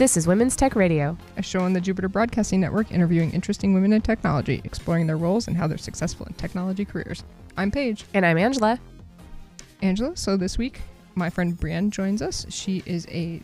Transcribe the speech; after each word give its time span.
This 0.00 0.16
is 0.16 0.26
Women's 0.26 0.56
Tech 0.56 0.76
Radio, 0.76 1.14
a 1.36 1.42
show 1.42 1.60
on 1.60 1.74
the 1.74 1.80
Jupiter 1.82 2.08
Broadcasting 2.08 2.58
Network 2.58 2.90
interviewing 2.90 3.32
interesting 3.32 3.74
women 3.74 3.92
in 3.92 4.00
technology, 4.00 4.62
exploring 4.64 5.06
their 5.06 5.18
roles 5.18 5.46
and 5.46 5.54
how 5.54 5.66
they're 5.66 5.76
successful 5.76 6.24
in 6.24 6.32
technology 6.32 6.86
careers. 6.86 7.22
I'm 7.58 7.70
Paige. 7.70 8.06
And 8.14 8.24
I'm 8.24 8.38
Angela. 8.38 8.80
Angela, 9.82 10.16
so 10.16 10.38
this 10.38 10.56
week, 10.56 10.80
my 11.16 11.28
friend 11.28 11.54
Breanne 11.54 11.90
joins 11.90 12.22
us. 12.22 12.46
She 12.48 12.82
is 12.86 13.06
a 13.10 13.42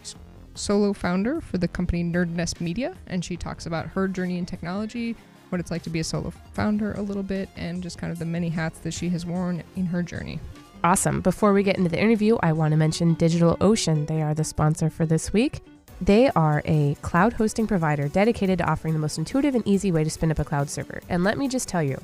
solo 0.55 0.95
founder 0.95 1.43
for 1.43 1.59
the 1.59 1.69
company 1.69 2.03
Nerd 2.03 2.31
Nest 2.31 2.63
Media, 2.63 2.97
and 3.07 3.23
she 3.23 3.37
talks 3.37 3.67
about 3.67 3.89
her 3.89 4.09
journey 4.09 4.39
in 4.39 4.47
technology, 4.47 5.15
what 5.51 5.61
it's 5.61 5.71
like 5.71 5.83
to 5.83 5.91
be 5.91 6.01
a 6.01 6.05
solo 6.05 6.33
founder 6.55 6.95
a 6.95 7.03
little 7.03 7.23
bit, 7.23 7.51
and 7.57 7.83
just 7.83 7.99
kind 7.99 8.11
of 8.11 8.19
the 8.19 8.25
many 8.25 8.49
hats 8.49 8.79
that 8.79 8.95
she 8.95 9.11
has 9.11 9.27
worn 9.27 9.63
in 9.77 9.85
her 9.85 10.03
journey. 10.03 10.41
Awesome. 10.83 11.21
Before 11.21 11.53
we 11.53 11.63
get 11.63 11.77
into 11.77 11.91
the 11.91 12.01
interview, 12.01 12.39
I 12.43 12.55
want 12.55 12.73
to 12.73 12.79
mention 12.79 13.15
DigitalOcean. 13.15 14.07
They 14.07 14.23
are 14.23 14.33
the 14.33 14.43
sponsor 14.43 14.89
for 14.89 15.05
this 15.05 15.35
week. 15.35 15.61
They 16.01 16.29
are 16.31 16.63
a 16.67 16.97
cloud 17.01 17.33
hosting 17.33 17.67
provider 17.67 18.09
dedicated 18.09 18.59
to 18.59 18.71
offering 18.71 18.93
the 18.93 19.01
most 19.01 19.17
intuitive 19.17 19.55
and 19.55 19.67
easy 19.67 19.91
way 19.91 20.05
to 20.05 20.11
spin 20.11 20.31
up 20.31 20.39
a 20.39 20.45
cloud 20.45 20.69
server. 20.69 21.01
And 21.09 21.25
let 21.25 21.39
me 21.39 21.49
just 21.49 21.69
tell 21.69 21.83
you, 21.83 21.99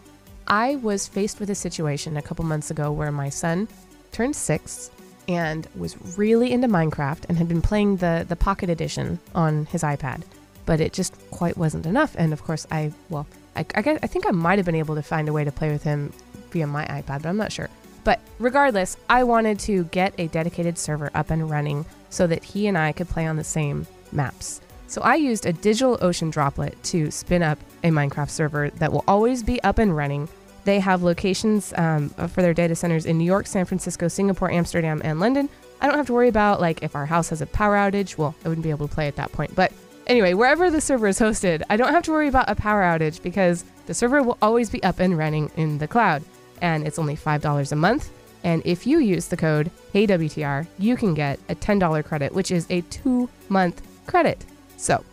I 0.47 0.77
was 0.77 1.07
faced 1.07 1.41
with 1.41 1.51
a 1.51 1.55
situation 1.55 2.17
a 2.17 2.23
couple 2.23 2.45
months 2.45 2.71
ago 2.71 2.91
where 2.91 3.13
my 3.13 3.29
son 3.29 3.69
turned 4.11 4.35
six 4.35 4.91
and 5.29 5.69
was 5.77 6.19
really 6.19 6.53
into 6.53 6.69
Minecraft 6.69 7.25
and 7.29 7.39
had 7.39 7.49
been 7.49 7.63
playing 7.63 7.97
the, 7.97 8.25
the 8.29 8.37
Pocket 8.37 8.71
Edition 8.71 9.19
on 9.35 9.67
his 9.67 9.83
iPad. 9.83 10.23
But 10.65 10.81
it 10.81 10.93
just 10.93 11.15
quite 11.31 11.57
wasn't 11.57 11.87
enough. 11.87 12.15
And 12.17 12.33
of 12.33 12.43
course, 12.43 12.67
I, 12.71 12.93
well, 13.09 13.27
I, 13.57 13.61
I, 13.75 13.99
I 14.03 14.07
think 14.07 14.27
I 14.27 14.31
might 14.31 14.59
have 14.59 14.67
been 14.67 14.75
able 14.75 14.95
to 14.95 15.03
find 15.03 15.29
a 15.29 15.33
way 15.33 15.45
to 15.45 15.53
play 15.53 15.71
with 15.71 15.83
him 15.83 16.13
via 16.51 16.67
my 16.67 16.87
iPad, 16.87 17.23
but 17.23 17.27
I'm 17.27 17.37
not 17.37 17.53
sure. 17.53 17.69
But 18.05 18.21
regardless, 18.39 18.97
I 19.09 19.25
wanted 19.25 19.59
to 19.61 19.85
get 19.85 20.15
a 20.19 20.29
dedicated 20.29 20.79
server 20.79 21.11
up 21.15 21.31
and 21.31 21.49
running 21.49 21.85
so 22.11 22.27
that 22.27 22.45
he 22.45 22.67
and 22.67 22.77
I 22.77 22.93
could 22.93 23.09
play 23.09 23.27
on 23.27 23.37
the 23.37 23.45
same 23.45 23.87
maps. 24.11 24.61
So 24.87 25.01
I 25.01 25.15
used 25.15 25.47
a 25.47 25.53
DigitalOcean 25.53 26.31
droplet 26.31 26.83
to 26.85 27.11
spin 27.11 27.43
up 27.43 27.59
a 27.83 27.89
Minecraft 27.89 28.29
server 28.29 28.71
that 28.71 28.93
will 28.93 29.05
always 29.09 29.43
be 29.43 29.63
up 29.63 29.79
and 29.79 29.97
running. 29.97 30.29
They 30.65 30.81
have 30.81 31.03
locations 31.03 31.73
um, 31.77 32.11
for 32.11 32.43
their 32.43 32.55
data 32.55 32.77
centers 32.77 33.07
in 33.07 33.19
New 33.19 33.25
York, 33.25 33.47
San 33.47 33.65
Francisco, 33.65 34.09
Singapore, 34.09 34.51
Amsterdam, 34.51 35.01
and 35.03 35.19
London. 35.19 35.49
I 35.81 35.87
don't 35.87 35.97
have 35.97 36.07
to 36.07 36.13
worry 36.13 36.29
about 36.29 36.61
like 36.61 36.83
if 36.83 36.95
our 36.95 37.07
house 37.07 37.31
has 37.31 37.41
a 37.41 37.47
power 37.47 37.75
outage. 37.75 38.19
Well, 38.19 38.35
I 38.45 38.49
wouldn't 38.49 38.63
be 38.63 38.71
able 38.71 38.87
to 38.87 38.95
play 38.95 39.09
at 39.09 39.17
that 39.17 39.33
point. 39.33 39.55
But 39.55 39.73
anyway, 40.07 40.35
wherever 40.35 40.71
the 40.71 40.81
server 40.81 41.09
is 41.09 41.19
hosted, 41.19 41.63
I 41.71 41.77
don't 41.77 41.93
have 41.93 42.05
to 42.05 42.11
worry 42.11 42.29
about 42.29 42.51
a 42.51 42.55
power 42.55 42.83
outage 42.83 43.23
because 43.23 43.65
the 43.87 43.95
server 43.95 44.23
will 44.23 44.39
always 44.43 44.71
be 44.71 44.83
up 44.83 45.01
and 45.01 45.17
running 45.17 45.51
in 45.57 45.79
the 45.79 45.89
cloud. 45.89 46.23
And 46.63 46.87
it's 46.87 46.99
only 46.99 47.17
$5 47.17 47.73
a 47.73 47.77
month. 47.77 48.11
And 48.45 48.63
if 48.65 48.87
you 48.87 48.99
use 48.99 49.29
the 49.29 49.37
code 49.37 49.71
HeyWTR, 49.95 50.67
you 50.79 50.97
can 50.97 51.13
get 51.13 51.39
a 51.49 51.55
$10 51.55 52.05
credit, 52.05 52.33
which 52.33 52.51
is 52.51 52.67
a 52.71 52.81
two 52.83 53.29
month 53.51 53.83
credit. 54.07 54.45
So 54.77 55.05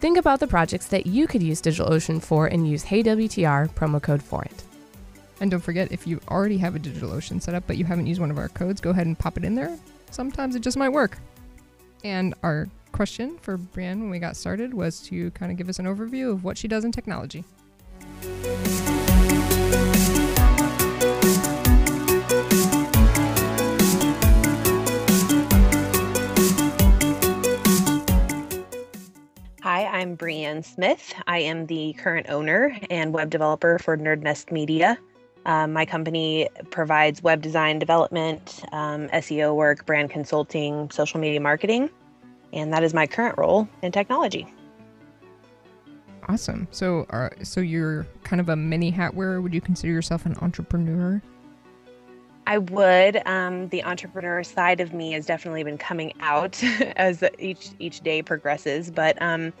think 0.00 0.16
about 0.16 0.40
the 0.40 0.46
projects 0.46 0.86
that 0.88 1.06
you 1.06 1.26
could 1.26 1.42
use 1.42 1.60
DigitalOcean 1.60 2.22
for 2.22 2.46
and 2.46 2.68
use 2.68 2.84
HeyWTR 2.84 3.70
promo 3.70 4.02
code 4.02 4.22
for 4.22 4.42
it. 4.44 4.62
And 5.40 5.50
don't 5.50 5.60
forget, 5.60 5.92
if 5.92 6.06
you 6.06 6.20
already 6.28 6.56
have 6.58 6.74
a 6.74 6.78
DigitalOcean 6.78 7.42
set 7.42 7.54
up 7.54 7.64
but 7.66 7.76
you 7.76 7.84
haven't 7.84 8.06
used 8.06 8.20
one 8.20 8.30
of 8.30 8.38
our 8.38 8.48
codes, 8.48 8.80
go 8.80 8.90
ahead 8.90 9.06
and 9.06 9.18
pop 9.18 9.36
it 9.36 9.44
in 9.44 9.54
there. 9.54 9.76
Sometimes 10.10 10.56
it 10.56 10.60
just 10.60 10.76
might 10.76 10.88
work. 10.88 11.18
And 12.04 12.34
our 12.42 12.68
question 12.92 13.36
for 13.38 13.58
Breanne 13.58 14.00
when 14.00 14.10
we 14.10 14.18
got 14.18 14.36
started 14.36 14.72
was 14.72 15.00
to 15.02 15.30
kind 15.32 15.52
of 15.52 15.58
give 15.58 15.68
us 15.68 15.78
an 15.78 15.86
overview 15.86 16.32
of 16.32 16.44
what 16.44 16.56
she 16.56 16.68
does 16.68 16.84
in 16.84 16.92
technology. 16.92 17.44
I'm 29.96 30.14
Breanne 30.14 30.62
Smith. 30.62 31.14
I 31.26 31.38
am 31.38 31.64
the 31.64 31.94
current 31.94 32.28
owner 32.28 32.78
and 32.90 33.14
web 33.14 33.30
developer 33.30 33.78
for 33.78 33.96
Nerd 33.96 34.20
Nest 34.20 34.52
Media. 34.52 34.98
Um, 35.46 35.72
my 35.72 35.86
company 35.86 36.50
provides 36.70 37.22
web 37.22 37.40
design 37.40 37.78
development, 37.78 38.62
um, 38.72 39.08
SEO 39.08 39.54
work, 39.54 39.86
brand 39.86 40.10
consulting, 40.10 40.90
social 40.90 41.18
media 41.18 41.40
marketing, 41.40 41.88
and 42.52 42.74
that 42.74 42.84
is 42.84 42.92
my 42.92 43.06
current 43.06 43.38
role 43.38 43.66
in 43.80 43.90
technology. 43.90 44.46
Awesome. 46.28 46.68
So, 46.72 47.06
uh, 47.08 47.30
so 47.42 47.62
you're 47.62 48.06
kind 48.22 48.38
of 48.38 48.50
a 48.50 48.56
mini 48.56 48.90
hat 48.90 49.14
wearer. 49.14 49.40
Would 49.40 49.54
you 49.54 49.62
consider 49.62 49.94
yourself 49.94 50.26
an 50.26 50.36
entrepreneur? 50.42 51.22
I 52.46 52.58
would. 52.58 53.26
Um, 53.26 53.68
the 53.68 53.82
entrepreneur 53.82 54.44
side 54.44 54.80
of 54.80 54.94
me 54.94 55.12
has 55.12 55.26
definitely 55.26 55.64
been 55.64 55.78
coming 55.78 56.12
out 56.20 56.62
as 56.96 57.24
each 57.38 57.70
each 57.78 58.00
day 58.00 58.22
progresses. 58.22 58.90
But 58.90 59.20
um, 59.20 59.52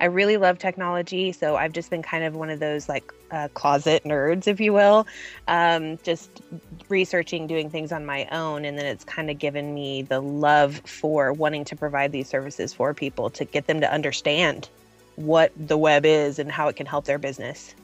I 0.00 0.06
really 0.06 0.36
love 0.36 0.58
technology, 0.58 1.32
so 1.32 1.56
I've 1.56 1.72
just 1.72 1.88
been 1.88 2.02
kind 2.02 2.22
of 2.22 2.36
one 2.36 2.50
of 2.50 2.60
those 2.60 2.88
like 2.88 3.12
uh, 3.30 3.48
closet 3.54 4.04
nerds, 4.04 4.46
if 4.46 4.60
you 4.60 4.72
will, 4.74 5.06
um, 5.48 5.98
just 6.02 6.42
researching, 6.88 7.46
doing 7.46 7.70
things 7.70 7.92
on 7.92 8.04
my 8.04 8.26
own, 8.30 8.64
and 8.66 8.78
then 8.78 8.86
it's 8.86 9.04
kind 9.04 9.30
of 9.30 9.38
given 9.38 9.72
me 9.72 10.02
the 10.02 10.20
love 10.20 10.82
for 10.84 11.32
wanting 11.32 11.64
to 11.64 11.76
provide 11.76 12.12
these 12.12 12.28
services 12.28 12.74
for 12.74 12.92
people 12.92 13.30
to 13.30 13.44
get 13.46 13.66
them 13.66 13.80
to 13.80 13.90
understand 13.90 14.68
what 15.16 15.52
the 15.56 15.78
web 15.78 16.04
is 16.04 16.38
and 16.38 16.50
how 16.52 16.68
it 16.68 16.76
can 16.76 16.86
help 16.86 17.06
their 17.06 17.18
business. 17.18 17.74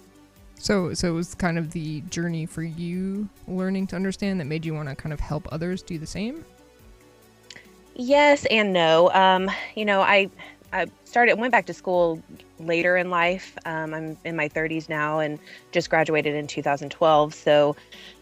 So, 0.60 0.92
so 0.92 1.08
it 1.08 1.14
was 1.14 1.34
kind 1.34 1.58
of 1.58 1.70
the 1.70 2.02
journey 2.02 2.44
for 2.44 2.62
you 2.62 3.30
learning 3.48 3.86
to 3.88 3.96
understand 3.96 4.40
that 4.40 4.44
made 4.44 4.66
you 4.66 4.74
want 4.74 4.90
to 4.90 4.94
kind 4.94 5.12
of 5.12 5.18
help 5.18 5.48
others 5.50 5.82
do 5.82 5.98
the 5.98 6.06
same. 6.06 6.44
Yes 7.94 8.44
and 8.50 8.72
no. 8.72 9.10
Um, 9.12 9.50
you 9.74 9.86
know, 9.86 10.02
I 10.02 10.30
I 10.72 10.86
started 11.04 11.38
went 11.38 11.50
back 11.50 11.66
to 11.66 11.74
school 11.74 12.22
later 12.60 12.96
in 12.96 13.10
life. 13.10 13.56
Um, 13.64 13.94
I'm 13.94 14.18
in 14.24 14.36
my 14.36 14.48
30s 14.48 14.88
now 14.88 15.18
and 15.18 15.38
just 15.72 15.90
graduated 15.90 16.34
in 16.34 16.46
2012. 16.46 17.34
So 17.34 17.74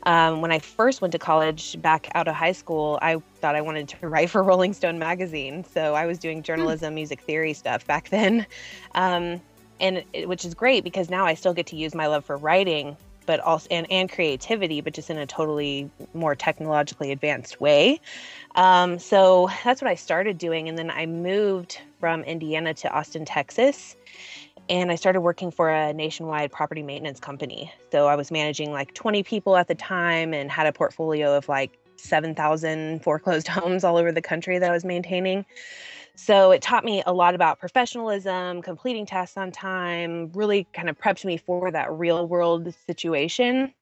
um, 0.05 0.41
when 0.41 0.53
I 0.53 0.59
first 0.59 1.03
went 1.03 1.13
to 1.13 1.19
college, 1.19 1.81
back 1.83 2.09
out 2.15 2.29
of 2.29 2.35
high 2.35 2.53
school, 2.53 2.99
I 3.03 3.21
thought 3.41 3.57
I 3.57 3.61
wanted 3.61 3.89
to 3.89 4.09
write 4.09 4.31
for 4.31 4.43
Rolling 4.43 4.73
Stone 4.73 4.99
magazine. 4.99 5.65
So 5.65 5.95
I 5.95 6.07
was 6.07 6.19
doing 6.19 6.39
hmm. 6.39 6.45
journalism, 6.45 6.95
music 6.95 7.21
theory 7.21 7.53
stuff 7.53 7.87
back 7.87 8.09
then. 8.09 8.47
Um, 8.95 9.41
and 9.81 10.05
it, 10.13 10.29
which 10.29 10.45
is 10.45 10.55
great 10.55 10.85
because 10.85 11.11
now 11.11 11.25
I 11.27 11.35
still 11.35 11.55
get 11.55 11.67
to 11.69 11.77
use 11.77 11.95
my 11.95 12.07
love 12.07 12.25
for 12.25 12.37
writing, 12.37 12.97
but 13.27 13.41
also 13.41 13.69
and, 13.71 13.91
and 13.91 14.11
creativity, 14.11 14.81
but 14.81 14.95
just 14.95 15.11
in 15.11 15.19
a 15.19 15.27
totally 15.27 15.91
more 16.15 16.35
technologically 16.35 17.13
advanced 17.13 17.61
way. 17.61 18.01
Um, 18.57 18.99
so 18.99 19.51
that's 19.65 19.83
what 19.83 19.91
I 19.91 19.95
started 19.95 20.39
doing, 20.39 20.69
and 20.69 20.79
then 20.79 20.91
I 20.91 21.07
moved 21.07 21.81
from 22.01 22.23
Indiana 22.25 22.75
to 22.75 22.91
Austin, 22.91 23.25
Texas, 23.25 23.97
and 24.69 24.91
I 24.91 24.97
started 24.97 25.21
working 25.21 25.51
for 25.51 25.71
a 25.71 25.93
nationwide 25.93 26.53
property 26.53 26.83
maintenance 26.83 27.21
company. 27.21 27.73
So 27.91 28.07
I 28.07 28.17
was 28.17 28.31
managing 28.31 28.73
like 28.73 28.95
20 28.95 29.23
people 29.23 29.57
at 29.57 29.69
the 29.69 29.75
time 29.75 30.35
and 30.35 30.51
had 30.51 30.67
a 30.67 30.73
portfolio 30.73 31.37
of 31.37 31.49
like 31.49 31.79
7,000 31.97 33.03
foreclosed 33.03 33.49
homes 33.49 33.85
all 33.85 33.97
over 33.97 34.13
the 34.13 34.23
country 34.23 34.59
that 34.59 34.71
I 34.71 34.73
was 34.73 34.85
maintaining. 34.85 35.45
So 36.21 36.51
it 36.51 36.61
taught 36.61 36.85
me 36.85 37.01
a 37.07 37.13
lot 37.13 37.37
about 37.37 37.61
professionalism, 37.61 38.61
completing 38.61 39.07
tasks 39.07 39.37
on 39.37 39.53
time, 39.53 40.33
really 40.35 40.67
kind 40.73 40.91
of 40.91 40.99
prepped 40.99 41.25
me 41.25 41.37
for 41.37 41.71
that 41.71 41.93
real 41.93 42.27
world 42.27 42.75
situation. 42.89 43.73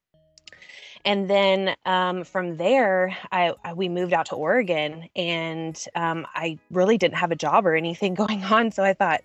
And 1.07 1.31
then 1.31 1.75
um, 1.87 2.25
from 2.25 2.59
there, 2.59 3.17
I, 3.33 3.55
I, 3.65 3.73
we 3.73 3.89
moved 3.89 4.13
out 4.13 4.27
to 4.27 4.35
Oregon, 4.35 5.09
and 5.17 5.83
um, 5.95 6.27
I 6.35 6.59
really 6.71 6.99
didn't 6.99 7.17
have 7.17 7.33
a 7.33 7.37
job 7.37 7.67
or 7.67 7.75
anything 7.75 8.13
going 8.23 8.45
on. 8.45 8.71
So 8.71 8.85
I 8.85 8.93
thought, 8.93 9.23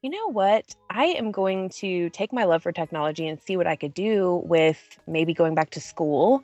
you 0.00 0.08
know 0.08 0.30
what? 0.30 0.74
I 0.88 1.04
am 1.04 1.32
going 1.32 1.68
to 1.68 2.08
take 2.10 2.32
my 2.32 2.44
love 2.44 2.62
for 2.62 2.72
technology 2.72 3.28
and 3.28 3.38
see 3.42 3.58
what 3.58 3.66
I 3.66 3.76
could 3.76 3.92
do 3.92 4.42
with 4.46 4.98
maybe 5.06 5.34
going 5.34 5.54
back 5.54 5.68
to 5.72 5.82
school 5.82 6.42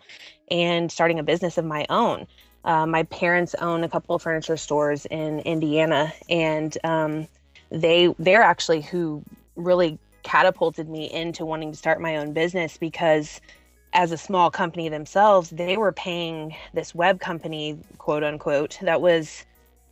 and 0.51 0.93
starting 0.93 1.19
a 1.19 1.23
business 1.23 1.57
of 1.57 1.65
my 1.65 1.87
own. 1.89 2.27
Uh, 2.65 2.87
my 2.87 3.03
parents 3.05 3.55
own 3.57 3.85
a 3.85 3.89
couple 3.89 4.15
of 4.15 4.23
furniture 4.23 4.57
stores 4.57 5.07
in 5.07 5.41
Indiana, 5.41 6.13
and 6.29 6.77
um, 6.85 7.27
they 7.71 8.15
they're 8.19 8.43
actually 8.43 8.83
who 8.83 9.23
really 9.57 9.99
catapulted 10.23 10.89
me 10.89 11.11
into 11.11 11.47
wanting 11.47 11.73
to 11.73 11.77
start 11.77 12.01
my 12.01 12.17
own 12.17 12.33
business 12.33 12.77
because 12.77 13.41
as 13.93 14.13
a 14.13 14.19
small 14.19 14.51
company 14.51 14.89
themselves, 14.89 15.51
they 15.51 15.77
were 15.77 15.93
paying 15.93 16.55
this 16.75 16.95
web 16.95 17.21
company, 17.21 17.79
quote 17.99 18.23
unquote, 18.23 18.79
that 18.83 19.01
was 19.01 19.45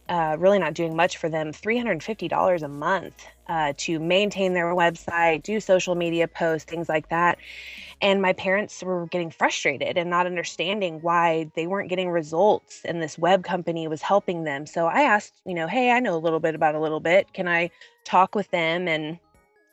uh, 0.09 0.37
really 0.39 0.59
not 0.59 0.75
doing 0.75 0.97
much 0.97 1.17
for 1.17 1.29
them 1.29 1.53
$350 1.53 2.63
a 2.63 2.69
month 2.69 3.27
uh, 3.49 3.73
to 3.77 3.99
maintain 3.99 4.55
their 4.55 4.75
website, 4.75 5.43
do 5.43 5.61
social 5.61 5.95
media 5.95 6.27
posts, 6.27 6.71
things 6.71 6.89
like 6.89 7.09
that. 7.09 7.39
And 8.01 8.23
my 8.23 8.33
parents 8.33 8.83
were 8.83 9.07
getting 9.07 9.31
frustrated 9.31 9.99
and 9.99 10.09
not 10.09 10.27
understanding 10.27 11.01
why 11.01 11.51
they 11.55 11.67
weren't 11.67 11.89
getting 11.89 12.11
results 12.11 12.83
and 12.85 13.03
this 13.03 13.19
web 13.19 13.45
company 13.45 13.89
was 13.89 14.03
helping 14.03 14.45
them. 14.45 14.67
So 14.67 14.87
I 14.87 15.03
asked, 15.03 15.35
you 15.45 15.55
know, 15.55 15.67
hey, 15.67 15.91
I 15.91 16.01
know 16.01 16.17
a 16.17 16.19
little 16.19 16.41
bit 16.41 16.55
about 16.55 16.75
a 16.75 16.81
little 16.81 17.01
bit. 17.01 17.33
Can 17.33 17.49
I 17.49 17.71
talk 18.05 18.35
with 18.35 18.51
them 18.51 18.89
and 18.89 19.19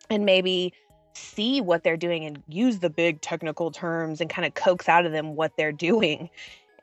and 0.09 0.25
maybe 0.25 0.71
see 1.13 1.61
what 1.61 1.83
they're 1.83 1.97
doing 1.97 2.25
and 2.25 2.43
use 2.47 2.79
the 2.79 2.89
big 2.89 3.21
technical 3.21 3.71
terms 3.71 4.21
and 4.21 4.29
kind 4.29 4.45
of 4.45 4.53
coax 4.53 4.89
out 4.89 5.05
of 5.05 5.11
them 5.11 5.35
what 5.35 5.55
they're 5.57 5.71
doing. 5.71 6.29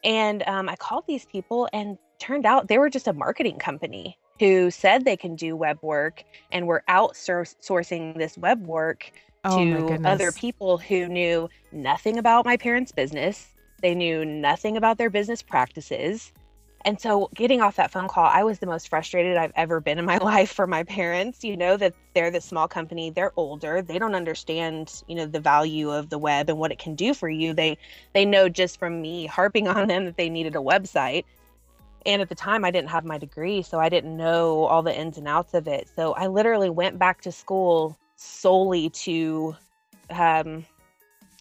And 0.04 0.42
um, 0.48 0.68
I 0.68 0.76
called 0.76 1.04
these 1.06 1.26
people, 1.26 1.68
and 1.72 1.96
turned 2.22 2.46
out 2.46 2.68
they 2.68 2.78
were 2.78 2.88
just 2.88 3.08
a 3.08 3.12
marketing 3.12 3.58
company. 3.58 4.16
who 4.38 4.70
said 4.70 5.04
they 5.04 5.16
can 5.16 5.36
do 5.36 5.54
web 5.54 5.78
work 5.82 6.24
and 6.50 6.66
were 6.66 6.82
outsourcing 6.88 8.16
this 8.16 8.36
web 8.38 8.66
work 8.66 9.12
Oh 9.44 9.56
to 9.56 10.00
other 10.04 10.32
people 10.32 10.78
who 10.78 11.06
knew 11.06 11.48
nothing 11.72 12.18
about 12.18 12.44
my 12.44 12.56
parents' 12.56 12.92
business. 12.92 13.48
They 13.82 13.94
knew 13.94 14.24
nothing 14.24 14.76
about 14.76 14.98
their 14.98 15.10
business 15.10 15.42
practices. 15.42 16.32
And 16.84 17.00
so 17.00 17.28
getting 17.34 17.60
off 17.60 17.76
that 17.76 17.92
phone 17.92 18.08
call, 18.08 18.26
I 18.26 18.42
was 18.42 18.58
the 18.58 18.66
most 18.66 18.88
frustrated 18.88 19.36
I've 19.36 19.52
ever 19.54 19.80
been 19.80 19.98
in 19.98 20.04
my 20.04 20.18
life 20.32 20.50
for 20.50 20.66
my 20.66 20.82
parents. 20.84 21.44
You 21.44 21.56
know, 21.56 21.76
that 21.76 21.94
they're 22.14 22.30
the 22.30 22.40
small 22.40 22.68
company, 22.68 23.10
they're 23.10 23.32
older, 23.36 23.82
they 23.82 23.98
don't 23.98 24.14
understand, 24.14 25.02
you 25.08 25.14
know, 25.14 25.26
the 25.26 25.40
value 25.40 25.90
of 25.90 26.10
the 26.10 26.18
web 26.18 26.48
and 26.48 26.58
what 26.58 26.72
it 26.72 26.78
can 26.78 26.94
do 26.94 27.14
for 27.14 27.28
you. 27.28 27.54
They 27.54 27.78
they 28.12 28.24
know 28.24 28.48
just 28.48 28.78
from 28.78 29.00
me 29.00 29.26
harping 29.26 29.68
on 29.76 29.88
them 29.88 30.04
that 30.04 30.16
they 30.16 30.28
needed 30.28 30.56
a 30.56 30.60
website. 30.60 31.24
And 32.06 32.22
at 32.22 32.28
the 32.28 32.34
time 32.34 32.64
I 32.64 32.70
didn't 32.70 32.90
have 32.90 33.04
my 33.04 33.18
degree, 33.18 33.62
so 33.62 33.78
I 33.78 33.88
didn't 33.88 34.16
know 34.16 34.64
all 34.64 34.82
the 34.82 34.96
ins 34.96 35.18
and 35.18 35.28
outs 35.28 35.54
of 35.54 35.66
it. 35.68 35.88
So 35.94 36.12
I 36.14 36.26
literally 36.26 36.70
went 36.70 36.98
back 36.98 37.20
to 37.22 37.32
school 37.32 37.96
solely 38.16 38.90
to 38.90 39.56
um 40.10 40.64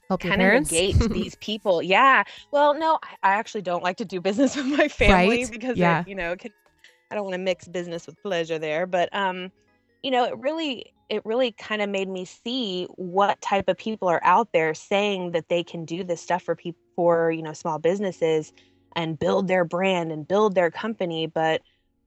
Help 0.07 0.21
kind 0.21 0.41
of 0.41 0.63
negate 0.63 0.95
these 1.13 1.35
people. 1.35 1.81
Yeah. 1.81 2.23
Well, 2.51 2.73
no, 2.73 2.99
I, 3.03 3.31
I 3.31 3.33
actually 3.33 3.61
don't 3.61 3.83
like 3.83 3.97
to 3.97 4.05
do 4.05 4.19
business 4.21 4.55
with 4.57 4.65
my 4.65 4.87
family 4.87 5.45
Right. 5.45 5.51
because 5.51 5.77
Yeah. 5.77 6.01
it, 6.01 6.07
you 6.07 6.15
know, 6.15 6.35
can, 6.35 6.51
I 7.09 7.15
don't 7.15 7.23
want 7.23 7.35
to 7.35 7.39
mix 7.39 7.67
business 7.67 8.07
with 8.07 8.21
pleasure 8.21 8.59
there. 8.59 8.85
But 8.85 9.13
um, 9.15 9.51
you 10.03 10.11
know, 10.11 10.25
it 10.25 10.37
really 10.37 10.93
it 11.09 11.25
really 11.25 11.51
kind 11.51 11.81
of 11.81 11.89
made 11.89 12.07
me 12.07 12.25
see 12.25 12.87
what 12.95 13.39
type 13.41 13.67
of 13.67 13.77
people 13.77 14.07
are 14.07 14.21
out 14.23 14.49
there 14.53 14.73
saying 14.73 15.31
that 15.31 15.49
they 15.49 15.63
can 15.63 15.85
do 15.85 16.03
this 16.03 16.21
stuff 16.21 16.43
for 16.43 16.55
people 16.55 16.79
for, 16.95 17.31
you 17.31 17.41
know, 17.41 17.53
small 17.53 17.79
businesses 17.79 18.53
and 18.95 19.17
build 19.17 19.47
their 19.47 19.65
brand 19.65 20.11
and 20.11 20.27
build 20.27 20.55
their 20.55 20.71
company, 20.71 21.27
but 21.27 21.61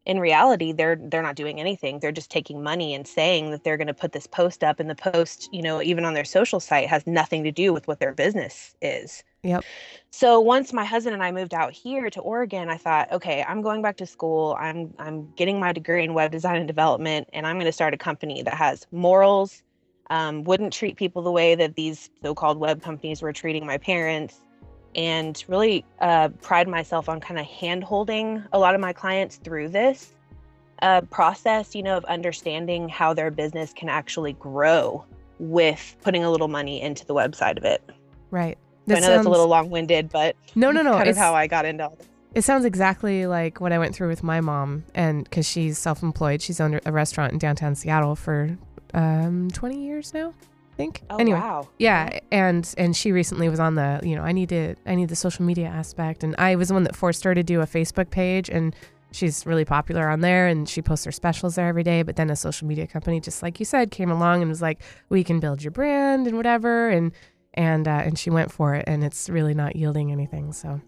in 0.07 0.21
reality 0.21 0.73
they're 0.73 0.97
they're 0.97 1.23
not 1.23 1.37
doing 1.37 1.59
anything. 1.59 1.99
They're 1.99 2.13
just 2.13 2.31
taking 2.31 2.63
money 2.63 2.95
and 2.95 3.07
saying 3.07 3.51
that 3.51 3.65
they're 3.65 3.77
going 3.77 3.89
to 3.89 3.95
put 3.95 4.13
this 4.13 4.27
post 4.27 4.63
up 4.63 4.81
and 4.81 4.89
the 4.89 4.95
post 4.95 5.49
you 5.53 5.63
know 5.63 5.83
even 5.83 6.05
on 6.05 6.15
their 6.15 6.25
social 6.25 6.61
site 6.61 6.89
has 6.89 7.07
nothing 7.07 7.45
to 7.45 7.53
do 7.53 7.73
with 7.73 7.89
what 7.89 8.01
their 8.01 8.13
business 8.13 8.75
is. 8.83 9.23
Yep. 9.43 9.63
so 10.11 10.41
once 10.41 10.73
my 10.73 10.87
husband 10.87 11.13
and 11.13 11.23
i 11.23 11.31
moved 11.31 11.53
out 11.53 11.75
here 11.75 12.09
to 12.09 12.19
oregon 12.21 12.71
i 12.71 12.79
thought 12.79 13.13
okay 13.13 13.45
i'm 13.47 13.61
going 13.61 13.83
back 13.83 13.99
to 13.99 14.07
school. 14.07 14.57
I'm 14.59 14.95
i'm 14.99 15.31
getting 15.37 15.61
my 15.61 15.71
degree 15.71 16.03
in 16.03 16.15
web 16.15 16.31
design 16.31 16.57
and 16.57 16.67
development 16.67 17.29
and 17.35 17.47
i'm 17.47 17.57
going 17.57 17.67
to 17.67 17.73
start 17.73 17.93
a 17.93 17.99
company 17.99 18.43
that 18.43 18.55
has 18.55 18.87
morals 18.91 19.63
um, 20.09 20.45
wouldn't 20.45 20.73
treat 20.73 20.97
people 20.97 21.21
the 21.23 21.31
way 21.31 21.55
that 21.55 21.77
these 21.77 22.09
so-called 22.23 22.59
web 22.59 22.83
companies 22.83 23.21
were 23.21 23.35
treating 23.35 23.67
my 23.67 23.77
parents 23.77 24.41
and 24.95 25.45
really 25.49 25.85
uh, 26.01 26.29
pride 26.43 26.69
myself 26.69 27.09
on 27.09 27.21
kind 27.21 27.39
of 27.39 27.47
hand 27.47 27.85
holding 27.85 28.43
a 28.53 28.59
lot 28.59 28.75
of 28.75 28.81
my 28.81 28.93
clients 28.93 29.37
through 29.37 29.69
this 29.69 30.13
uh, 30.83 31.01
process, 31.03 31.75
you 31.75 31.83
know, 31.83 31.97
of 31.97 32.05
understanding 32.05 32.89
how 32.89 33.15
their 33.15 33.31
business 33.31 33.73
can 33.73 33.89
actually 33.89 34.35
grow 34.35 35.05
with 35.39 35.97
putting 36.03 36.25
a 36.25 36.31
little 36.31 36.49
money 36.49 36.81
into 36.81 37.05
the 37.07 37.15
website 37.15 37.57
of 37.57 37.65
it. 37.65 37.83
Right. 38.31 38.59
So 38.89 38.97
I 38.97 39.01
know 39.01 39.09
that's 39.09 39.27
a 39.27 39.31
little 39.31 39.49
long 39.49 39.71
winded, 39.71 40.11
but 40.11 40.37
No, 40.55 40.71
no, 40.71 40.83
no. 40.83 40.93
kind 40.93 41.09
of 41.09 41.17
how 41.17 41.35
I 41.35 41.47
got 41.47 41.65
into 41.65 41.85
all 41.85 41.97
this. 41.97 42.09
It 42.35 42.43
sounds 42.43 42.65
exactly 42.65 43.27
like 43.27 43.61
what 43.61 43.73
I 43.73 43.79
went 43.79 43.95
through 43.95 44.09
with 44.09 44.23
my 44.23 44.41
mom, 44.41 44.85
and 44.95 45.25
because 45.25 45.47
she's 45.49 45.79
self-employed, 45.79 46.43
she's 46.43 46.61
owned 46.61 46.81
a 46.85 46.93
restaurant 46.93 47.33
in 47.33 47.39
downtown 47.39 47.77
Seattle 47.77 48.17
for 48.17 48.59
um, 48.93 49.51
20 49.53 49.85
years 49.85 50.13
now, 50.13 50.35
think. 50.77 51.03
Oh, 51.11 51.17
anyway, 51.17 51.39
wow. 51.41 51.69
yeah, 51.79 52.19
and 52.33 52.73
and 52.79 52.95
she 52.97 53.13
recently 53.13 53.49
was 53.49 53.61
on 53.61 53.75
the, 53.75 54.01
you 54.03 54.15
know, 54.17 54.23
I 54.23 54.33
need 54.33 54.49
to, 54.51 54.75
I 54.87 54.95
need 54.95 55.09
the 55.09 55.17
social 55.17 55.45
media 55.45 55.67
aspect, 55.69 56.23
and 56.25 56.35
I 56.39 56.57
was 56.57 56.69
the 56.69 56.75
one 56.75 56.83
that 56.85 56.95
forced 56.97 57.25
her 57.25 57.35
to 57.35 57.43
do 57.43 57.61
a 57.61 57.67
Facebook 57.67 58.11
page, 58.11 58.49
and 58.51 58.75
she's 59.13 59.47
really 59.47 59.65
popular 59.65 60.09
on 60.09 60.21
there, 60.21 60.47
and 60.49 60.69
she 60.69 60.83
posts 60.83 61.05
her 61.05 61.13
specials 61.13 61.55
there 61.55 61.69
every 61.69 61.83
day. 61.85 62.03
But 62.03 62.17
then 62.17 62.31
a 62.31 62.37
social 62.37 62.67
media 62.69 62.87
company, 62.87 63.21
just 63.21 63.43
like 63.43 63.59
you 63.61 63.65
said, 63.65 63.91
came 63.91 64.11
along 64.11 64.43
and 64.43 64.49
was 64.49 64.61
like, 64.63 64.81
we 65.09 65.23
can 65.25 65.41
build 65.41 65.63
your 65.63 65.71
brand 65.71 66.27
and 66.27 66.37
whatever, 66.37 66.91
and 66.91 67.13
and 67.55 67.87
uh, 67.87 68.03
and 68.05 68.19
she 68.19 68.31
went 68.31 68.51
for 68.53 68.75
it, 68.75 68.85
and 68.87 69.05
it's 69.05 69.29
really 69.29 69.55
not 69.55 69.77
yielding 69.77 70.11
anything. 70.11 70.53
So 70.53 70.81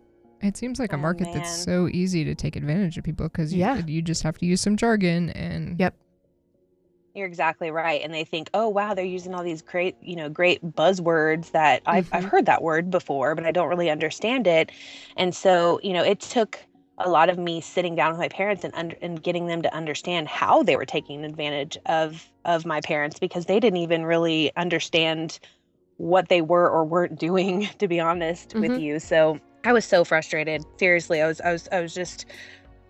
It 0.43 0.57
seems 0.57 0.79
like 0.79 0.93
a 0.93 0.97
Oh, 0.97 0.99
market 0.99 1.29
that's 1.33 1.65
so 1.65 1.89
easy 1.89 2.25
to 2.25 2.35
take 2.35 2.57
advantage 2.57 2.99
of 2.99 3.05
people 3.05 3.27
because 3.29 3.55
you, 3.55 3.61
Yeah. 3.61 3.81
you 3.87 4.03
just 4.03 4.23
have 4.25 4.37
to 4.39 4.47
use 4.47 4.61
some 4.61 4.77
jargon 4.77 5.31
and 5.31 5.79
Yep. 5.81 5.95
You're 7.17 7.27
exactly 7.27 7.71
right. 7.71 8.03
And 8.03 8.13
they 8.13 8.25
think, 8.25 8.51
oh 8.53 8.69
wow, 8.69 8.93
they're 8.93 9.05
using 9.05 9.35
all 9.35 9.43
these 9.43 9.63
great, 9.63 9.97
you 10.03 10.17
know, 10.17 10.29
great 10.29 10.63
buzzwords 10.63 11.51
that 11.53 11.81
I've 11.87 12.09
I've 12.13 12.25
Mhm. 12.25 12.31
heard 12.31 12.47
that 12.47 12.63
word 12.63 12.91
before, 12.91 13.35
but 13.35 13.47
I 13.47 13.53
don't 13.53 13.69
really 13.71 13.89
understand 13.89 14.47
it. 14.47 14.71
And 15.17 15.35
so, 15.35 15.81
you 15.83 15.95
know, 15.95 16.05
it 16.05 16.21
took 16.21 16.59
a 16.99 17.09
lot 17.09 17.31
of 17.31 17.39
me 17.39 17.63
sitting 17.63 17.95
down 17.95 18.11
with 18.11 18.21
my 18.21 18.29
parents 18.29 18.65
and 18.65 18.75
under, 18.75 18.97
and 19.01 19.23
getting 19.23 19.47
them 19.47 19.63
to 19.63 19.75
understand 19.75 20.29
how 20.29 20.63
they 20.63 20.77
were 20.77 20.85
taking 20.85 21.25
advantage 21.25 21.79
of 21.87 22.31
of 22.45 22.67
my 22.67 22.83
parents 22.83 23.19
because 23.19 23.47
they 23.47 23.61
didn't 23.61 23.79
even 23.79 24.05
really 24.05 24.55
understand 24.57 25.39
what 25.97 26.29
they 26.29 26.43
were 26.43 26.69
or 26.69 26.85
weren't 26.85 27.19
doing, 27.19 27.67
to 27.79 27.89
be 27.89 27.99
honest 27.99 28.55
with 28.57 28.73
Mhm. 28.73 28.81
you. 28.83 29.01
So 29.01 29.41
I 29.65 29.73
was 29.73 29.87
so 29.87 30.05
frustrated. 30.05 30.63
Seriously, 30.79 31.23
I 31.23 31.27
was 31.27 31.41
I 31.41 31.53
was 31.53 31.67
I 31.73 31.81
was 31.81 31.95
just 31.95 32.27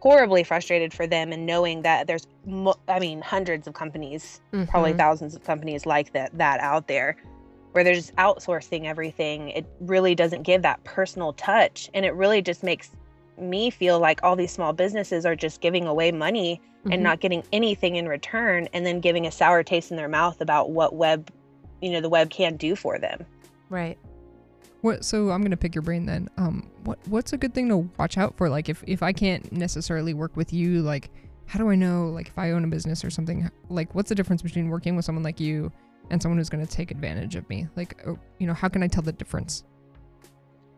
horribly 0.06 0.44
frustrated 0.44 0.94
for 0.94 1.04
them 1.04 1.32
and 1.32 1.44
knowing 1.46 1.82
that 1.82 2.06
there's 2.06 2.28
mo- 2.44 2.76
I 2.86 3.00
mean 3.00 3.20
hundreds 3.20 3.66
of 3.66 3.74
companies 3.74 4.40
probably 4.68 4.92
Mhm. 4.92 4.98
thousands 4.98 5.34
of 5.34 5.42
companies 5.42 5.84
like 5.84 6.12
that 6.12 6.30
that 6.38 6.60
out 6.60 6.86
there 6.86 7.16
where 7.72 7.82
they're 7.82 7.94
just 7.94 8.14
outsourcing 8.14 8.84
everything 8.84 9.48
it 9.50 9.66
really 9.80 10.14
doesn't 10.14 10.42
give 10.42 10.62
that 10.62 10.82
personal 10.84 11.32
touch 11.32 11.90
and 11.92 12.06
it 12.06 12.14
really 12.14 12.40
just 12.40 12.62
makes 12.62 12.90
me 13.36 13.68
feel 13.68 13.98
like 13.98 14.22
all 14.22 14.36
these 14.36 14.52
small 14.52 14.72
businesses 14.72 15.26
are 15.26 15.34
just 15.34 15.60
giving 15.60 15.86
away 15.86 16.12
money 16.12 16.60
Mhm. 16.84 16.94
and 16.94 17.02
not 17.02 17.18
getting 17.18 17.42
anything 17.52 17.96
in 17.96 18.06
return 18.08 18.68
and 18.72 18.86
then 18.86 19.00
giving 19.00 19.26
a 19.26 19.30
sour 19.32 19.64
taste 19.64 19.90
in 19.90 19.96
their 19.96 20.08
mouth 20.08 20.40
about 20.40 20.70
what 20.70 20.94
web 20.94 21.30
you 21.82 21.90
know 21.90 22.00
the 22.00 22.08
web 22.08 22.30
can 22.30 22.56
do 22.56 22.76
for 22.76 22.96
them 22.98 23.26
right. 23.70 23.98
What? 24.86 25.04
So 25.04 25.30
I'm 25.30 25.42
gonna 25.42 25.56
pick 25.56 25.74
your 25.74 25.82
brain 25.82 26.06
then. 26.06 26.28
Um, 26.36 26.70
what 26.84 27.00
what's 27.08 27.32
a 27.32 27.36
good 27.36 27.52
thing 27.52 27.68
to 27.70 27.78
watch 27.98 28.16
out 28.16 28.36
for? 28.36 28.48
Like 28.48 28.68
if 28.68 28.84
if 28.86 29.02
I 29.02 29.12
can't 29.12 29.50
necessarily 29.50 30.14
work 30.14 30.36
with 30.36 30.52
you, 30.52 30.80
like 30.80 31.10
how 31.46 31.58
do 31.58 31.68
I 31.70 31.74
know? 31.74 32.06
Like 32.06 32.28
if 32.28 32.38
I 32.38 32.52
own 32.52 32.62
a 32.62 32.68
business 32.68 33.04
or 33.04 33.10
something, 33.10 33.50
like 33.68 33.92
what's 33.96 34.10
the 34.10 34.14
difference 34.14 34.42
between 34.42 34.68
working 34.68 34.94
with 34.94 35.04
someone 35.04 35.24
like 35.24 35.40
you 35.40 35.72
and 36.08 36.22
someone 36.22 36.38
who's 36.38 36.48
gonna 36.48 36.66
take 36.66 36.92
advantage 36.92 37.34
of 37.34 37.48
me? 37.48 37.66
Like 37.74 38.00
oh, 38.06 38.16
you 38.38 38.46
know, 38.46 38.54
how 38.54 38.68
can 38.68 38.84
I 38.84 38.86
tell 38.86 39.02
the 39.02 39.10
difference? 39.10 39.64